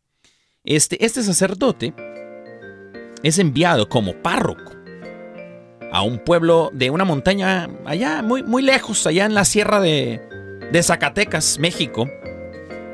[0.64, 1.95] este, este sacerdote
[3.23, 4.78] es enviado como párroco
[5.92, 10.20] a un pueblo de una montaña allá, muy, muy lejos, allá en la sierra de,
[10.83, 12.09] Zacatecas, México.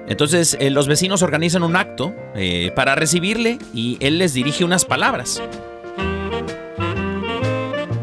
[0.07, 4.85] Entonces eh, los vecinos organizan un acto eh, para recibirle y él les dirige unas
[4.85, 5.43] palabras.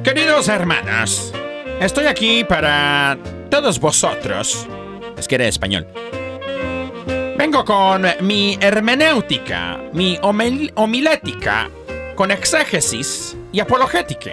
[0.04, 1.34] Queridos hermanos,
[1.80, 3.18] estoy aquí para
[3.50, 4.68] todos vosotros.
[5.18, 5.88] Es que era español.
[7.38, 11.70] Vengo con mi hermenéutica, mi homil- homilética,
[12.16, 14.32] con exégesis y apologética.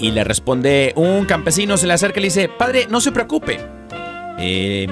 [0.00, 3.60] Y le responde un campesino, se le acerca y le dice, padre, no se preocupe.
[4.38, 4.88] Eh,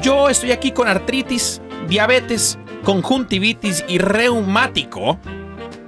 [0.00, 5.18] yo estoy aquí con artritis, diabetes, conjuntivitis y reumático.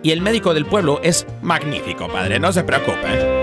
[0.03, 3.39] Y el médico del pueblo es magnífico, padre, no se preocupe.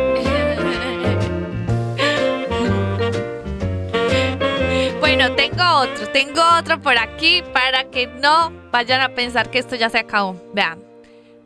[4.99, 9.77] Bueno, tengo otro, tengo otro por aquí para que no vayan a pensar que esto
[9.77, 10.35] ya se acabó.
[10.53, 10.79] Vean,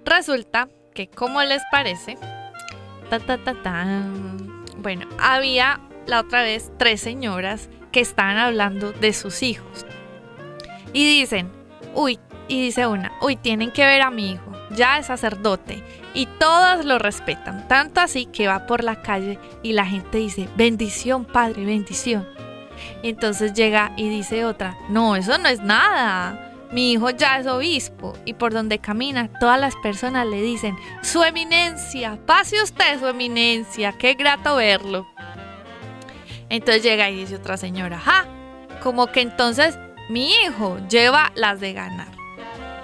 [0.05, 2.17] resulta que, ¿cómo les parece?
[4.78, 9.86] Bueno, había la otra vez tres señoras que estaban hablando de sus hijos.
[10.93, 11.51] Y dicen,
[11.93, 15.84] uy, y dice una, uy, tienen que ver a mi hijo, ya es sacerdote.
[16.14, 20.49] Y todas lo respetan, tanto así que va por la calle y la gente dice,
[20.55, 22.28] bendición, padre, bendición.
[23.03, 26.49] Entonces llega y dice otra, no, eso no es nada.
[26.72, 31.24] Mi hijo ya es obispo y por donde camina todas las personas le dicen, su
[31.24, 35.07] eminencia, pase usted su eminencia, qué grato verlo.
[36.49, 38.26] Entonces llega y dice otra señora, ja,
[38.84, 42.07] como que entonces mi hijo lleva las de ganar.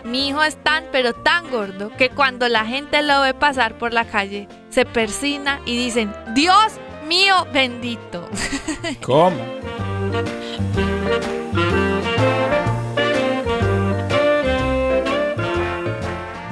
[0.04, 3.94] Mi hijo es tan pero tan gordo que cuando la gente lo ve pasar por
[3.94, 6.74] la calle se persina y dicen, Dios
[7.08, 8.28] mío bendito.
[9.02, 9.38] ¿Cómo?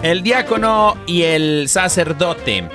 [0.04, 2.68] El diácono y el sacerdote.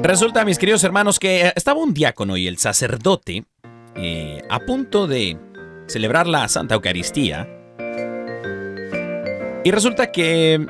[0.00, 3.44] Resulta, mis queridos hermanos, que estaba un diácono y el sacerdote
[3.96, 5.36] eh, a punto de
[5.88, 7.48] celebrar la Santa Eucaristía.
[9.64, 10.64] Y resulta que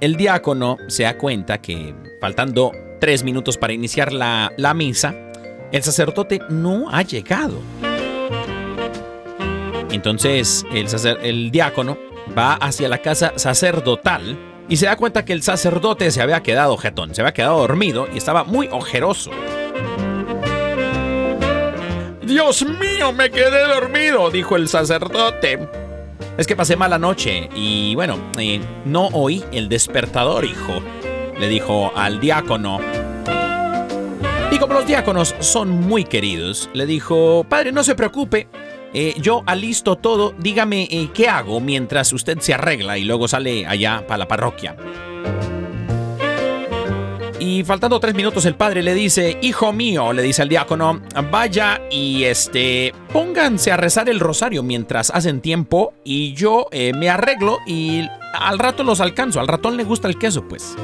[0.00, 5.14] el diácono se da cuenta que faltando tres minutos para iniciar la, la misa,
[5.70, 7.60] el sacerdote no ha llegado.
[9.92, 10.88] Entonces el,
[11.22, 11.98] el diácono
[12.36, 14.38] va hacia la casa sacerdotal
[14.68, 18.08] y se da cuenta que el sacerdote se había quedado jetón, se había quedado dormido
[18.12, 19.30] y estaba muy ojeroso.
[22.22, 25.68] Dios mío, me quedé dormido, dijo el sacerdote.
[26.38, 30.80] Es que pasé mala noche y bueno, eh, no oí el despertador, hijo,
[31.38, 32.80] le dijo al diácono.
[34.50, 38.48] Y como los diáconos son muy queridos, le dijo, padre, no se preocupe,
[38.94, 43.66] eh, yo alisto todo, dígame eh, qué hago mientras usted se arregla y luego sale
[43.66, 44.76] allá para la parroquia.
[47.44, 51.80] Y faltando tres minutos el padre le dice, hijo mío, le dice al diácono, vaya
[51.90, 57.58] y este, pónganse a rezar el rosario mientras hacen tiempo y yo eh, me arreglo
[57.66, 60.76] y al rato los alcanzo, al ratón le gusta el queso pues.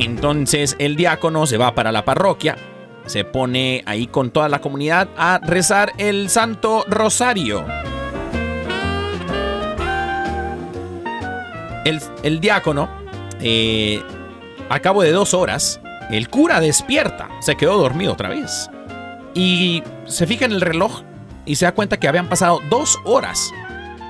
[0.00, 2.56] Entonces el diácono se va para la parroquia,
[3.06, 7.64] se pone ahí con toda la comunidad a rezar el Santo Rosario.
[11.84, 12.88] El, diácono,
[13.40, 14.02] eh,
[14.68, 15.80] a cabo de dos horas,
[16.10, 18.70] el cura despierta, se quedó dormido otra vez.
[19.34, 21.02] Y se fija en el reloj
[21.44, 23.50] y se da cuenta que habían pasado dos horas.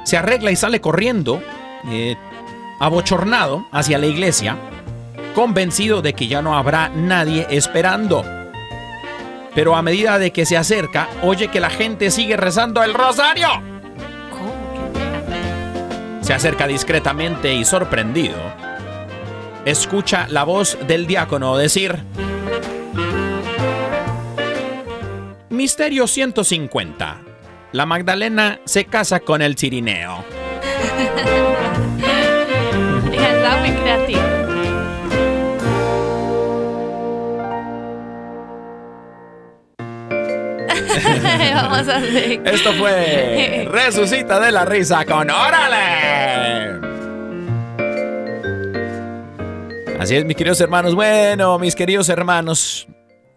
[0.05, 1.43] Se arregla y sale corriendo,
[1.89, 2.17] eh,
[2.79, 4.59] abochornado, hacia la iglesia,
[5.35, 8.42] convencido de que ya no habrá nadie esperando.
[9.55, 13.49] Pero a medida de que se acerca, oye que la gente sigue rezando el rosario.
[16.23, 18.37] Se acerca discretamente y sorprendido.
[19.65, 22.03] Escucha la voz del diácono decir...
[25.51, 27.21] Misterio 150.
[27.73, 30.25] La Magdalena se casa con el Cirineo.
[41.55, 42.43] Vamos a hacer.
[42.45, 46.81] Esto fue Resucita de la Risa con Órale.
[49.99, 50.95] Así es, mis queridos hermanos.
[50.95, 52.87] Bueno, mis queridos hermanos.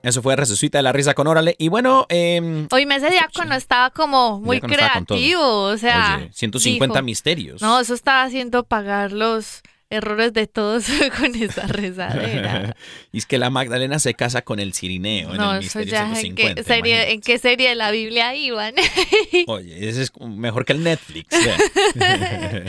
[0.01, 1.55] Eso fue Resucita de la Risa con Órale.
[1.57, 7.03] Y bueno, eh, Hoy ese diácono estaba como muy creativo, o sea, oye, 150 dijo,
[7.03, 7.61] misterios.
[7.61, 10.85] No, eso estaba haciendo pagar los errores de todos
[11.19, 12.75] con esa rezadera.
[13.11, 16.09] y es que la Magdalena se casa con el Cirineo en No, el eso ya
[16.09, 16.55] en 150.
[16.55, 18.73] qué, serie, en qué serie de la Biblia iban.
[19.47, 21.27] Oye, ese es mejor que el Netflix.
[21.95, 22.63] vea.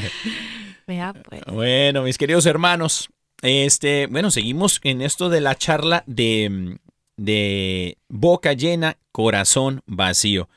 [0.87, 1.43] Vea pues.
[1.51, 3.09] Bueno, mis queridos hermanos,
[3.43, 6.79] este, bueno, seguimos en esto de la charla de,
[7.17, 10.49] de boca llena, corazón vacío.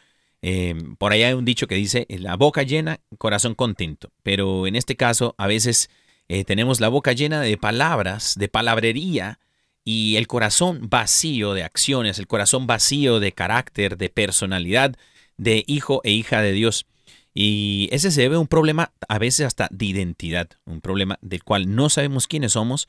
[0.42, 4.12] Eh, por ahí hay un dicho que dice, la boca llena, corazón contento.
[4.24, 5.90] Pero en este caso, a veces
[6.30, 9.40] eh, tenemos la boca llena de palabras, de palabrería,
[9.84, 14.96] y el corazón vacío de acciones, el corazón vacío de carácter, de personalidad,
[15.38, 16.86] de hijo e hija de Dios.
[17.34, 21.44] Y ese se debe a un problema a veces hasta de identidad, un problema del
[21.44, 22.88] cual no sabemos quiénes somos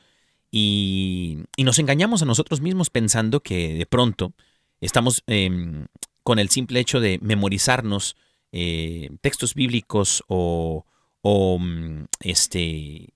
[0.51, 4.33] y, y nos engañamos a nosotros mismos pensando que de pronto
[4.81, 5.87] estamos eh,
[6.23, 8.17] con el simple hecho de memorizarnos
[8.53, 10.85] eh, textos bíblicos o,
[11.23, 12.61] o, mm, este,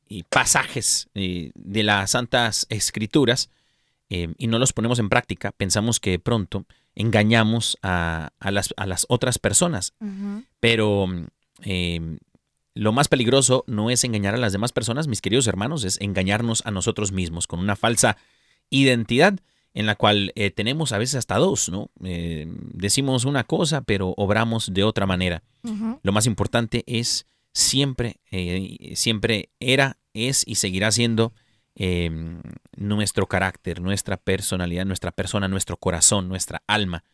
[0.09, 3.51] y pasajes eh, de las Santas Escrituras
[4.11, 8.75] eh, y no los ponemos en práctica, pensamos que de pronto engañamos a, a las,
[8.77, 9.95] a las otras personas.
[10.61, 11.07] Pero
[11.63, 12.19] eh,
[12.75, 16.65] lo más peligroso no es engañar a las demás personas, mis queridos hermanos, es engañarnos
[16.67, 18.17] a nosotros mismos con una falsa
[18.71, 19.39] identidad
[19.73, 21.91] en la cual eh, tenemos a veces hasta dos, ¿no?
[21.99, 25.43] Decimos una cosa, pero obramos de otra manera.
[26.03, 31.33] Lo más importante es siempre, eh, siempre era, es y seguirá siendo
[31.77, 32.11] eh,
[32.77, 37.05] nuestro carácter, nuestra personalidad, nuestra persona, nuestro corazón, nuestra alma.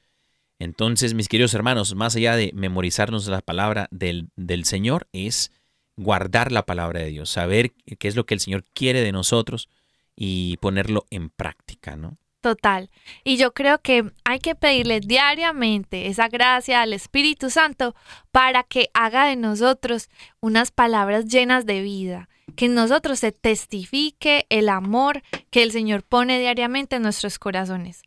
[0.59, 5.53] Entonces, mis queridos hermanos, más allá de memorizarnos la palabra del, del Señor, es
[5.97, 9.69] guardar la palabra de Dios, saber qué es lo que el Señor quiere de nosotros
[10.17, 12.19] y ponerlo en práctica, ¿no?
[12.41, 12.89] Total.
[13.23, 17.95] Y yo creo que hay que pedirle diariamente esa gracia al Espíritu Santo
[18.33, 20.09] para que haga de nosotros
[20.41, 26.03] unas palabras llenas de vida, que en nosotros se testifique el amor que el Señor
[26.03, 28.03] pone diariamente en nuestros corazones.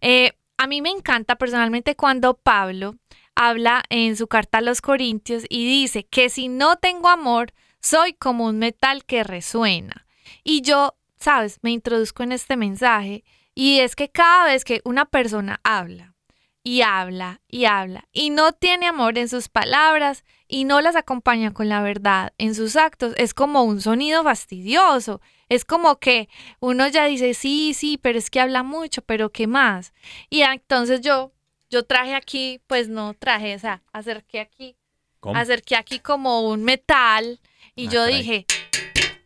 [0.00, 2.96] Eh, a mí me encanta personalmente cuando Pablo
[3.36, 8.14] habla en su carta a los Corintios y dice que si no tengo amor, soy
[8.14, 10.06] como un metal que resuena.
[10.42, 13.22] Y yo, sabes, me introduzco en este mensaje
[13.56, 16.14] y es que cada vez que una persona habla
[16.62, 21.52] y habla y habla y no tiene amor en sus palabras y no las acompaña
[21.52, 25.20] con la verdad en sus actos, es como un sonido fastidioso.
[25.48, 26.28] Es como que
[26.60, 29.92] uno ya dice, sí, sí, pero es que habla mucho, pero ¿qué más?
[30.28, 31.32] Y entonces yo,
[31.70, 34.76] yo traje aquí, pues no traje, o sea, acerqué aquí,
[35.20, 35.36] ¿Cómo?
[35.38, 37.40] acerqué aquí como un metal
[37.76, 38.16] y Ah, yo caray.
[38.18, 38.46] dije,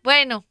[0.02, 0.44] bueno,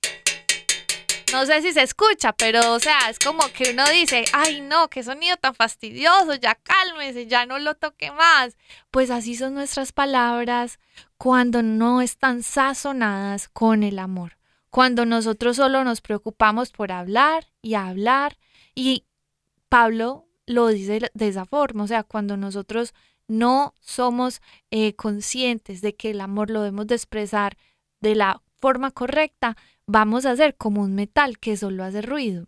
[1.32, 4.90] no sé si se escucha, pero o sea, es como que uno dice, ay no,
[4.90, 8.58] qué sonido tan fastidioso, ya cálmese, ya no lo toque más.
[8.92, 10.80] Pues así son nuestras palabras
[11.18, 14.38] cuando no están sazonadas con el amor,
[14.70, 18.38] cuando nosotros solo nos preocupamos por hablar y hablar.
[18.74, 19.06] Y
[19.68, 22.94] Pablo lo dice de esa forma, o sea, cuando nosotros
[23.28, 27.58] no somos eh, conscientes de que el amor lo debemos de expresar
[28.02, 29.56] de la forma correcta,
[29.90, 32.48] vamos a ser como un metal que solo hace ruido.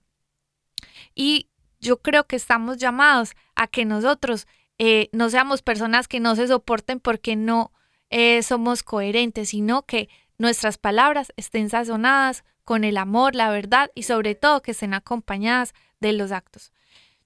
[1.15, 4.45] Y yo creo que estamos llamados a que nosotros
[4.77, 7.71] eh, no seamos personas que no se soporten porque no
[8.11, 14.03] eh, somos coherentes, sino que nuestras palabras estén sazonadas con el amor, la verdad y
[14.03, 16.71] sobre todo que estén acompañadas de los actos.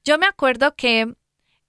[0.06, 1.14] Yo me acuerdo que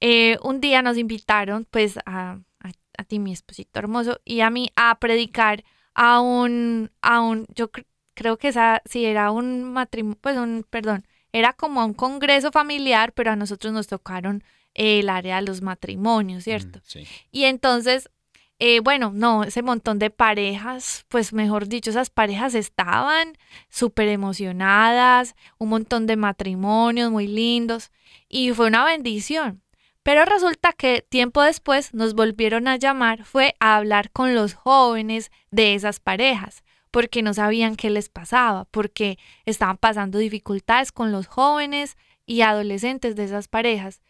[0.00, 4.70] eh, un día nos invitaron, pues, a, a, ti, mi esposito hermoso, y a mí
[4.76, 7.70] a predicar a un, a un, yo
[8.16, 13.12] creo que esa, sí, era un matrimonio, pues, un, perdón, era como un congreso familiar,
[13.12, 14.42] pero a nosotros nos tocaron
[14.74, 16.78] el área de los matrimonios, ¿cierto?
[16.78, 17.06] Mm, sí.
[17.30, 18.10] Y entonces,
[18.58, 23.34] eh, bueno, no, ese montón de parejas, pues mejor dicho, esas parejas estaban
[23.68, 27.90] súper emocionadas, un montón de matrimonios muy lindos
[28.28, 29.62] y fue una bendición.
[30.02, 35.30] Pero resulta que tiempo después nos volvieron a llamar, fue a hablar con los jóvenes
[35.50, 36.62] de esas parejas,
[36.96, 43.16] porque no sabían qué les pasaba, porque estaban pasando dificultades con los jóvenes y adolescentes
[43.16, 44.00] de esas parejas.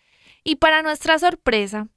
[0.44, 1.88] Y para nuestra sorpresa,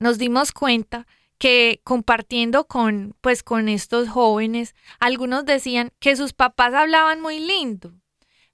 [0.00, 1.06] nos dimos cuenta
[1.38, 7.92] que compartiendo con pues con estos jóvenes, algunos decían que sus papás hablaban muy lindo,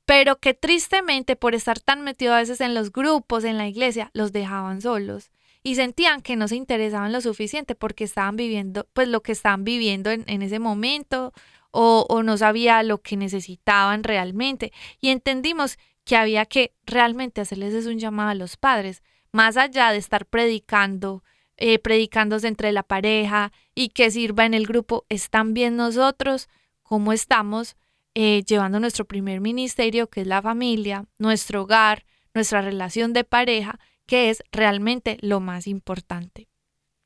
[0.04, 4.10] pero que tristemente por estar tan metidos a veces en los grupos, en la iglesia,
[4.12, 5.30] los dejaban solos
[5.62, 9.64] y sentían que no se interesaban lo suficiente porque estaban viviendo pues lo que estaban
[9.64, 11.32] viviendo en, en ese momento
[11.70, 14.72] o, o no sabía lo que necesitaban realmente.
[15.00, 19.98] Y entendimos que había que realmente hacerles un llamado a los padres, más allá de
[19.98, 21.22] estar predicando,
[21.58, 26.48] eh, predicándose entre la pareja y que sirva en el grupo, es también nosotros
[26.82, 27.76] cómo estamos
[28.14, 33.78] eh, llevando nuestro primer ministerio, que es la familia, nuestro hogar, nuestra relación de pareja,
[34.08, 36.48] que es realmente lo más importante.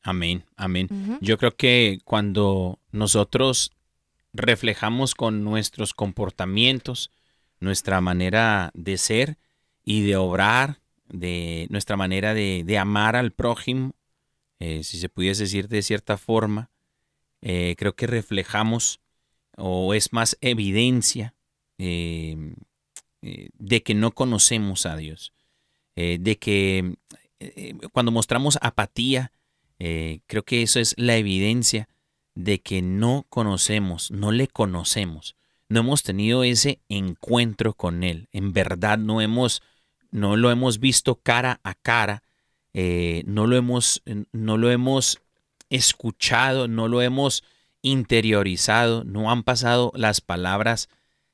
[0.02, 0.88] Amén, amén.
[1.20, 3.72] Yo creo que cuando nosotros
[4.32, 7.10] reflejamos con nuestros comportamientos,
[7.60, 9.36] nuestra manera de ser
[9.84, 13.94] y de obrar, de nuestra manera de, de amar al prójimo,
[14.60, 16.70] eh, si se pudiese decir de cierta forma,
[17.40, 19.00] eh, creo que reflejamos
[19.56, 21.34] o es más evidencia
[21.78, 22.54] eh,
[23.20, 25.32] de que no conocemos a Dios,
[25.96, 26.96] eh, de que
[27.40, 29.32] eh, cuando mostramos apatía,
[29.78, 31.88] eh, creo que eso es la evidencia
[32.34, 35.36] de que no conocemos, no le conocemos,
[35.68, 39.62] no hemos tenido ese encuentro con Él, en verdad no hemos,
[40.10, 42.22] no lo hemos visto cara a cara,
[42.74, 45.20] no lo hemos, no lo hemos
[45.68, 47.44] escuchado, no lo hemos
[47.82, 50.88] interiorizado, no han pasado las palabras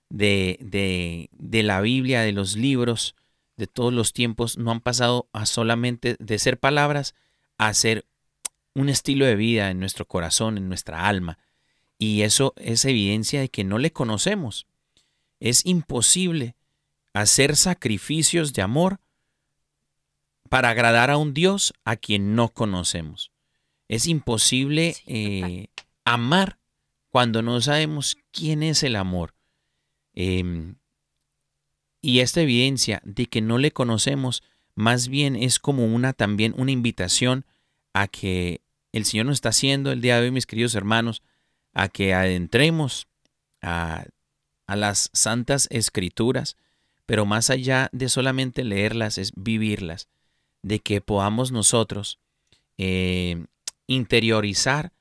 [0.09, 3.15] de, de, de la Biblia, de los libros,
[3.59, 7.15] de todos los tiempos, no han pasado a solamente de ser palabras
[7.59, 8.07] a ser
[8.75, 11.39] un estilo de vida en nuestro corazón, en nuestra alma.
[11.99, 14.67] Y eso es evidencia de que no le conocemos.
[15.41, 16.55] Es imposible
[17.13, 19.01] hacer sacrificios de amor
[20.49, 23.33] para agradar a un Dios a quien no conocemos.
[23.89, 25.69] Es imposible Sí, eh,
[26.05, 26.59] amar
[27.11, 29.35] cuando no sabemos quién es el amor.
[30.15, 30.77] Em,
[32.01, 34.43] y esta evidencia de que no le conocemos,
[34.75, 37.45] más bien es como una también una invitación
[37.93, 38.61] a que
[38.93, 41.23] el Señor nos está haciendo el día de hoy, mis queridos hermanos,
[41.75, 43.09] a que adentremos
[43.61, 44.05] a,
[44.67, 46.57] a las santas escrituras,
[47.07, 50.09] pero más allá de solamente leerlas, es vivirlas,
[50.63, 52.19] de que podamos nosotros
[52.77, 53.45] eh,
[53.87, 54.93] interiorizar,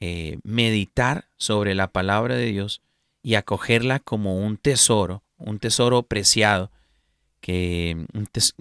[0.00, 2.82] eh, meditar sobre la palabra de Dios
[3.22, 6.70] y acogerla como un tesoro, un tesoro preciado,
[7.40, 8.06] que,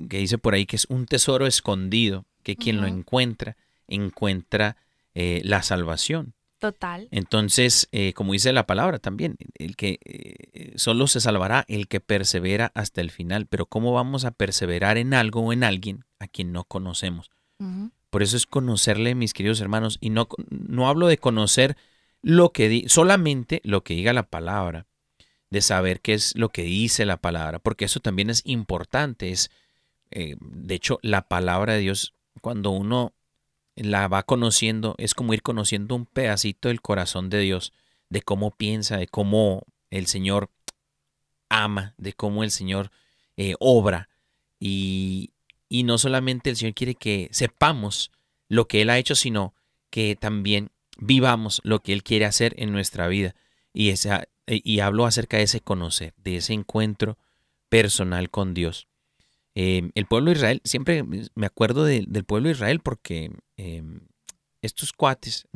[0.09, 3.57] que dice por ahí que es un tesoro escondido, que quien lo encuentra,
[3.87, 4.77] encuentra
[5.15, 6.33] eh, la salvación.
[6.59, 7.07] Total.
[7.11, 11.99] Entonces, eh, como dice la palabra también, el que eh, solo se salvará el que
[11.99, 13.45] persevera hasta el final.
[13.45, 17.29] Pero ¿cómo vamos a perseverar en algo o en alguien a quien no conocemos?
[18.09, 21.75] Por eso es conocerle, mis queridos hermanos, y no, no hablo de conocer
[22.21, 24.85] lo que di- solamente lo que diga la palabra,
[25.55, 29.29] de saber qué es lo que dice la palabra, porque eso también es importante.
[29.31, 29.51] Es,
[30.11, 33.13] eh, de hecho, la palabra de Dios, cuando uno
[33.77, 37.71] la va conociendo, es como ir conociendo un pedacito del corazón de Dios,
[38.09, 40.49] de cómo piensa, de cómo el Señor
[41.47, 42.91] ama, de cómo el Señor
[43.37, 44.09] eh, obra.
[44.59, 45.31] Y,
[45.69, 48.11] y no solamente el Señor quiere que sepamos
[48.49, 49.53] lo que Él ha hecho, sino
[49.89, 53.35] que también vivamos lo que Él quiere hacer en nuestra vida.
[53.71, 57.17] Y, esa, y hablo acerca de ese conocer, de ese encuentro
[57.69, 58.87] personal con Dios.
[59.55, 63.83] Eh, el pueblo de Israel, siempre me acuerdo del pueblo de Israel porque eh,
[64.61, 65.47] estos cuates,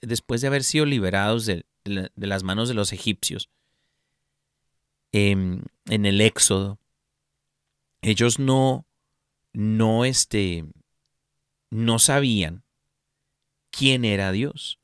[0.00, 1.64] después de haber sido liberados de,
[2.16, 3.48] las manos de los egipcios,
[5.12, 6.78] em, en el éxodo,
[8.02, 8.84] ellos no,
[9.52, 10.64] no, este,
[11.70, 12.64] no sabían
[13.70, 14.79] quién era Dios.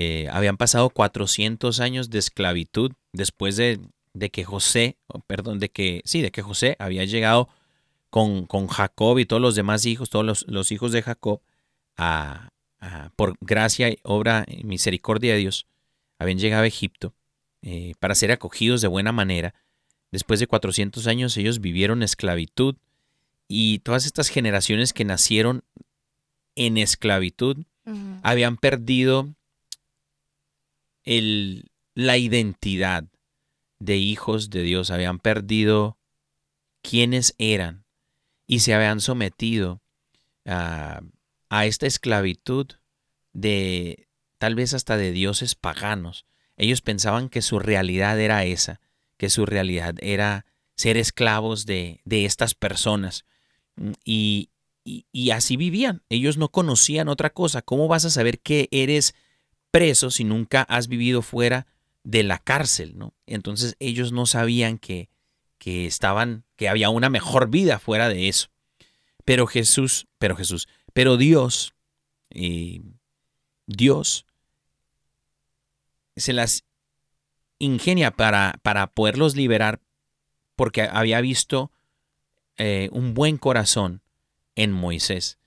[0.00, 3.80] Eh, habían pasado 400 años de esclavitud después de,
[4.12, 4.96] de, que José,
[5.26, 7.48] perdón, de que, sí, de que José había llegado
[8.08, 11.40] con, con Jacob y todos los demás hijos, todos los, hijos de Jacob,
[11.96, 12.50] a,
[13.16, 15.66] por gracia y obra y misericordia de Dios,
[16.20, 17.12] habían llegado a Egipto
[17.62, 19.52] eh, para ser acogidos de buena manera.
[20.12, 22.76] Después de 400 años ellos vivieron esclavitud
[23.48, 25.64] y todas estas generaciones que nacieron
[26.54, 27.64] en esclavitud
[28.22, 29.34] habían perdido
[31.08, 33.04] el, la identidad
[33.78, 35.96] de hijos de Dios, habían perdido
[36.82, 37.86] quiénes eran
[38.46, 39.80] y se habían sometido
[40.44, 41.00] a,
[41.64, 42.66] esta esclavitud
[43.32, 44.06] de
[44.36, 46.26] tal vez hasta de dioses paganos.
[46.58, 48.80] Ellos pensaban que su realidad era esa,
[49.16, 50.44] que su realidad era
[50.76, 53.24] ser esclavos de, de estas personas.
[53.76, 54.50] Mm, y,
[54.84, 56.02] y, así vivían.
[56.10, 57.62] Ellos no conocían otra cosa.
[57.62, 59.14] ¿Cómo vas a saber que eres
[59.70, 61.66] preso si nunca has vivido fuera
[62.04, 62.96] de la cárcel?
[62.96, 63.14] ¿no?
[63.26, 65.08] Entonces ellos no sabían que,
[65.58, 68.48] que estaban, que había una mejor vida fuera de eso.
[69.24, 71.74] Pero Jesús, pero Jesús, pero Dios,
[72.30, 72.80] eh,
[73.66, 74.24] Dios
[76.16, 76.64] se las
[77.58, 79.80] ingenia para, para poderlos liberar
[80.56, 81.70] porque había visto
[82.56, 84.02] eh, un buen corazón
[84.56, 85.38] en Moisés.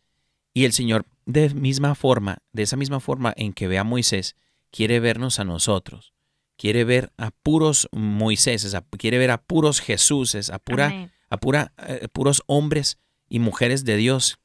[0.54, 4.36] Y el Señor, de misma forma, de esa misma forma en que ve a Moisés,
[4.72, 6.14] quiere vernos a nosotros
[6.62, 12.08] quiere ver a puros Moisés, quiere ver a puros Jesuses, a, pura, a pura, eh,
[12.14, 14.38] puros hombres y mujeres de Dios,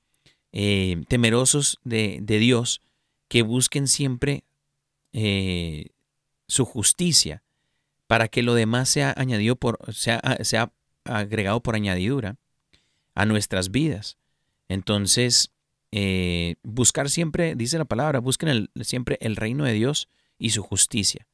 [0.51, 2.81] eh, temerosos de, Dios,
[3.29, 4.45] que busquen siempre
[5.13, 5.91] eh,
[6.49, 7.43] su justicia,
[8.07, 10.73] para que lo demás sea añadido por, sea, sea
[11.05, 12.39] agregado por añadidura
[13.15, 14.17] a nuestras vidas.
[14.71, 15.51] Entonces,
[16.63, 21.27] buscar siempre, dice la palabra, busquen siempre el reino de Dios y su justicia.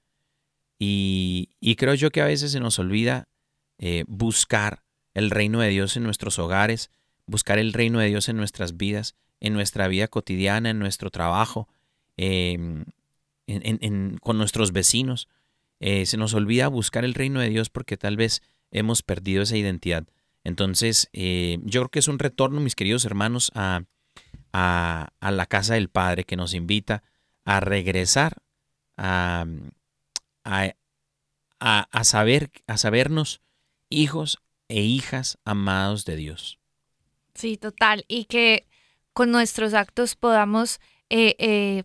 [0.84, 3.28] Y, creo yo que a veces se nos olvida
[3.78, 4.82] eh, buscar
[5.14, 6.90] el reino de Dios en nuestros hogares,
[7.26, 11.68] buscar el reino de Dios en nuestras vidas, en nuestra vida cotidiana, en nuestro trabajo,
[12.16, 12.84] em,
[14.20, 15.28] con nuestros vecinos.
[15.78, 18.42] Eh, se nos olvida buscar el reino de Dios porque tal vez
[18.72, 20.08] hemos perdido esa identidad.
[20.42, 23.82] Entonces, eh, yo creo que es un retorno, mis queridos hermanos, a,
[24.52, 27.02] a la casa del Padre que nos invita
[27.44, 28.42] a regresar
[28.96, 29.46] a,
[30.44, 33.40] a, saber, a sabernos
[33.88, 34.38] hijos
[34.68, 36.58] e hijas amados de Dios.
[37.34, 38.04] Sí, total.
[38.08, 38.66] Y que
[39.12, 40.80] con nuestros actos podamos
[41.10, 41.84] eh, eh,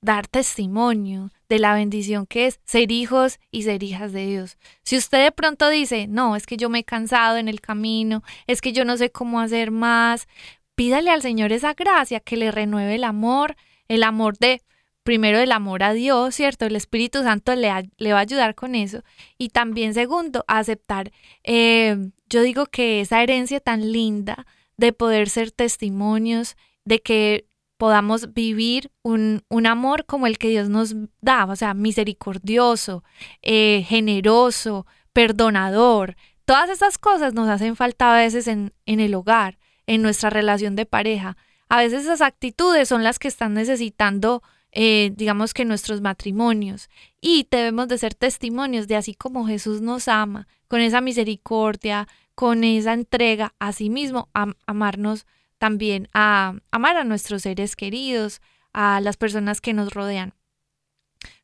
[0.00, 4.58] dar testimonio de la bendición que es ser hijos y ser hijas de Dios.
[4.82, 8.22] Si usted de pronto dice, no, es que yo me he cansado en el camino,
[8.46, 10.28] es que yo no sé cómo hacer más,
[10.76, 13.56] pídale al Señor esa gracia que le renueve el amor,
[13.88, 14.62] el amor de
[15.06, 16.66] primero el amor a Dios, ¿cierto?
[16.66, 19.02] El Espíritu Santo le, va a ayudar con eso.
[19.38, 21.12] Y también segundo, aceptar,
[21.44, 24.46] eh, yo digo que esa herencia tan linda
[24.76, 27.46] de poder ser testimonios, de que
[27.78, 33.04] podamos vivir un, un, amor como el que Dios nos da, o sea, misericordioso,
[33.42, 36.16] eh, generoso, perdonador.
[36.44, 40.76] Todas esas cosas nos hacen falta a veces en, en el hogar, en nuestra relación
[40.76, 41.36] de pareja.
[41.68, 44.42] A veces esas actitudes son las que están necesitando
[44.78, 50.06] eh, digamos que nuestros matrimonios y debemos de ser testimonios de así como Jesús nos
[50.06, 54.28] ama, con esa misericordia, con esa entrega a sí mismo,
[54.66, 55.26] amarnos
[55.56, 58.42] también, a amar a nuestros seres queridos,
[58.74, 60.34] a las personas que nos rodean.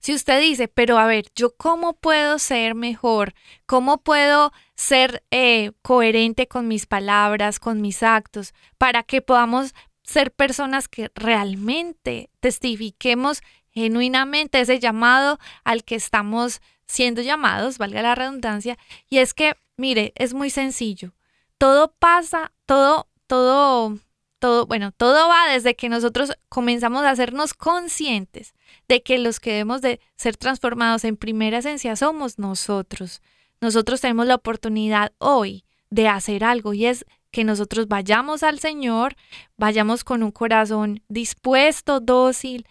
[0.03, 3.35] Si usted dice, pero a ver, ¿yo cómo puedo ser mejor?
[3.67, 10.33] ¿Cómo puedo ser eh, coherente con mis palabras, con mis actos, para que podamos ser
[10.33, 18.77] personas que realmente testifiquemos genuinamente ese llamado al que estamos siendo llamados, valga la redundancia,
[19.09, 21.15] y es que, mire, es muy sencillo.
[21.59, 23.97] Todo pasa, todo, todo,
[24.41, 28.53] todo, bueno, todo va desde que nosotros comenzamos a hacernos conscientes
[28.89, 33.21] de que los que debemos de ser transformados en primera esencia somos nosotros.
[33.61, 39.17] nosotros tenemos la oportunidad hoy de hacer algo y es que nosotros vayamos al Señor,
[39.57, 42.67] vayamos con un corazón dispuesto, dócil,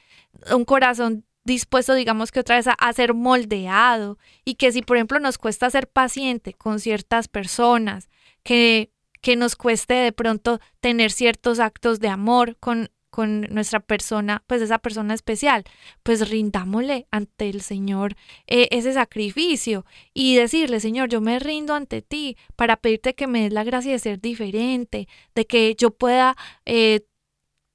[0.54, 5.20] un corazón dispuesto, digamos que otra vez, a, ser moldeado y que si, por ejemplo,
[5.20, 8.10] nos cuesta ser paciente con ciertas personas,
[8.44, 8.92] que,
[9.22, 14.62] que nos cueste de pronto tener ciertos actos de amor con, con nuestra persona, pues
[14.62, 15.64] esa persona especial,
[16.02, 18.16] pues rindámosle ante el Señor
[18.48, 23.44] eh, ese sacrificio y decirle, Señor, yo me rindo ante ti para pedirte que me
[23.44, 26.36] des la gracia de ser diferente, de que yo pueda
[26.66, 27.02] eh,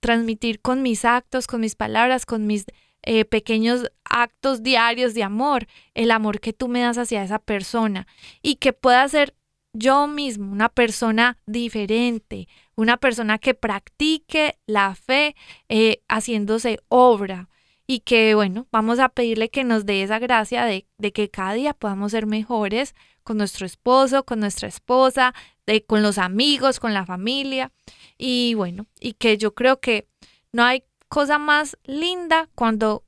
[0.01, 2.65] transmitir con mis actos, con mis palabras, con mis
[3.03, 8.07] eh, pequeños actos diarios de amor, el amor que tú me das hacia esa persona
[8.43, 9.37] y que pueda ser
[9.73, 15.35] yo mismo una persona diferente, una persona que practique la fe
[15.69, 17.49] eh, haciéndose obra
[17.87, 21.55] y que bueno, vamos a pedirle que nos dé esa gracia de, de, que cada
[21.55, 25.35] día podamos ser mejores con nuestro esposo, con nuestra esposa,
[25.67, 27.73] de, con los amigos, con la familia
[28.19, 30.09] y bueno, y que yo creo que
[30.53, 33.05] no hay cosa más linda cuando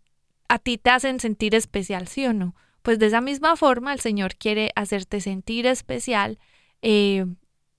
[0.48, 2.54] a ti te hacen sentir especial, ¿sí o no?
[2.82, 6.38] Pues de esa misma forma el Señor quiere hacerte sentir especial
[6.80, 7.26] eh,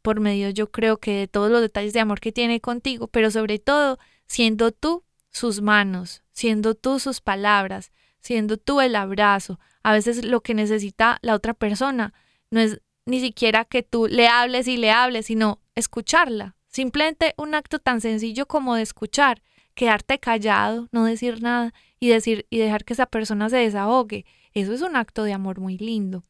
[0.02, 3.32] por medio yo creo que de todos los detalles de amor que tiene contigo, pero
[3.32, 9.60] sobre todo siendo tú sus manos, siendo tú sus palabras, siendo tú el abrazo.
[9.84, 12.14] A veces lo que necesita la otra persona
[12.52, 16.56] no es ni siquiera que tú le hables y le hables, sino escucharla.
[16.68, 19.42] Simplemente un acto tan sencillo como de escuchar,
[19.74, 24.26] quedarte callado, no decir nada y decir y dejar que esa persona se desahogue.
[24.54, 26.24] Eso es un acto de amor muy lindo.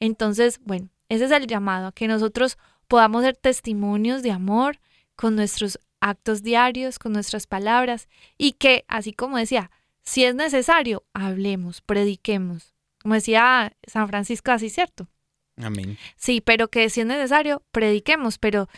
[0.00, 4.78] Entonces, bueno, ese es el llamado, a que nosotros podamos ser testimonios de amor
[5.16, 9.70] con nuestros actos diarios, con nuestras palabras y que, así como decía,
[10.02, 12.74] si es necesario, hablemos, prediquemos.
[13.02, 15.08] Como decía San Francisco así, ¿cierto?
[15.56, 15.98] Amén.
[16.16, 18.68] Sí, pero que si es necesario, prediquemos, pero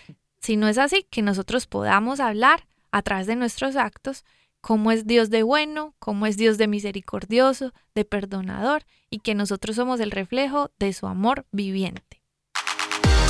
[0.40, 4.24] si no es así, que nosotros podamos hablar a través de nuestros actos
[4.61, 9.76] cómo es Dios de bueno, cómo es Dios de misericordioso, de perdonador y que nosotros
[9.76, 12.22] somos el reflejo de su amor viviente.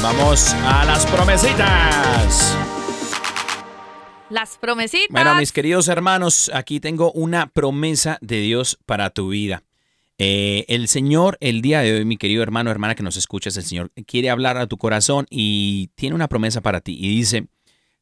[0.03, 2.57] Vamos a las promesitas.
[4.29, 5.09] Las promesitas.
[5.11, 9.63] Bueno, mis queridos hermanos, aquí tengo una promesa de Dios para tu vida.
[10.19, 13.65] Eh, el Señor, el día de hoy, mi querido hermano, hermana que nos escuchas, el
[13.65, 16.97] Señor quiere hablar a tu corazón y tiene una promesa para ti.
[16.99, 17.49] Y dice,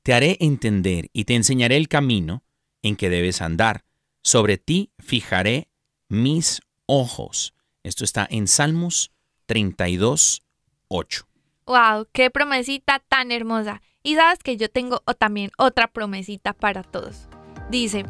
[0.03, 2.43] te haré entender y te enseñaré el camino
[2.83, 3.85] en que debes andar.
[4.23, 5.69] Sobre ti fijaré
[6.09, 7.55] mis ojos.
[7.83, 9.13] Esto está en Salmos
[9.47, 10.43] 32,
[10.89, 11.27] 8.
[11.67, 12.09] ¡Wow!
[12.13, 13.81] ¡Qué promesita tan hermosa!
[14.03, 17.27] Y sabes que yo tengo también otra promesita para todos.
[17.71, 18.05] Dice,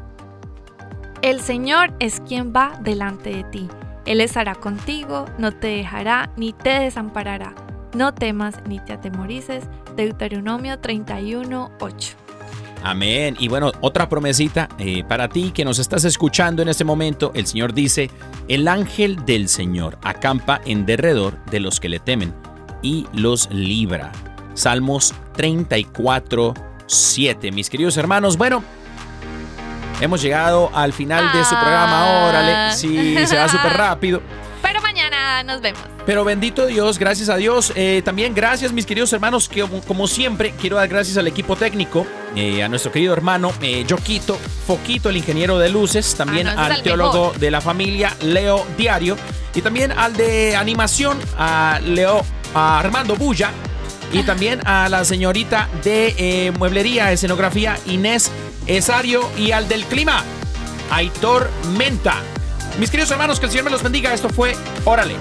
[1.23, 3.69] el Señor es quien va delante de ti.
[4.07, 7.55] Él estará contigo, no te dejará ni te desamparará.
[7.95, 9.65] No temas ni te atemorices.
[9.95, 12.17] Deuteronomio 31, 8.
[12.83, 13.37] Amén.
[13.39, 17.31] Y bueno, otra promesita eh, para ti que nos estás escuchando en este momento.
[17.35, 18.11] El Señor dice,
[18.49, 22.35] el ángel del Señor acampa en derredor de los que le temen
[22.85, 24.13] y los libra.
[24.55, 26.55] Salmos 34,
[26.87, 27.51] 7.
[27.51, 28.63] Mis queridos hermanos, bueno,
[30.01, 32.29] hemos llegado al final de su programa.
[32.29, 34.23] Órale, sí, se va súper rápido.
[34.63, 35.81] Pero mañana nos vemos.
[36.07, 37.73] Pero bendito Dios, gracias a Dios.
[37.75, 42.07] Eh, también gracias, mis queridos hermanos, que como siempre quiero dar gracias al equipo técnico,
[42.37, 46.61] eh, a nuestro querido hermano eh, Joquito, Foquito, el ingeniero de luces, también Ah, no,
[46.63, 47.39] al teólogo mejor.
[47.39, 49.17] de la familia, Leo Diario,
[49.55, 52.23] y también al de animación, a Leo
[52.55, 53.51] a Armando Bulla,
[54.13, 58.31] y también a la señorita de eh, mueblería, escenografía, Inés
[58.67, 60.23] Esario, y al del clima,
[60.91, 62.15] Aitor Menta.
[62.79, 64.13] Mis queridos hermanos, que el Señor me los bendiga.
[64.15, 65.17] Esto fue Órale.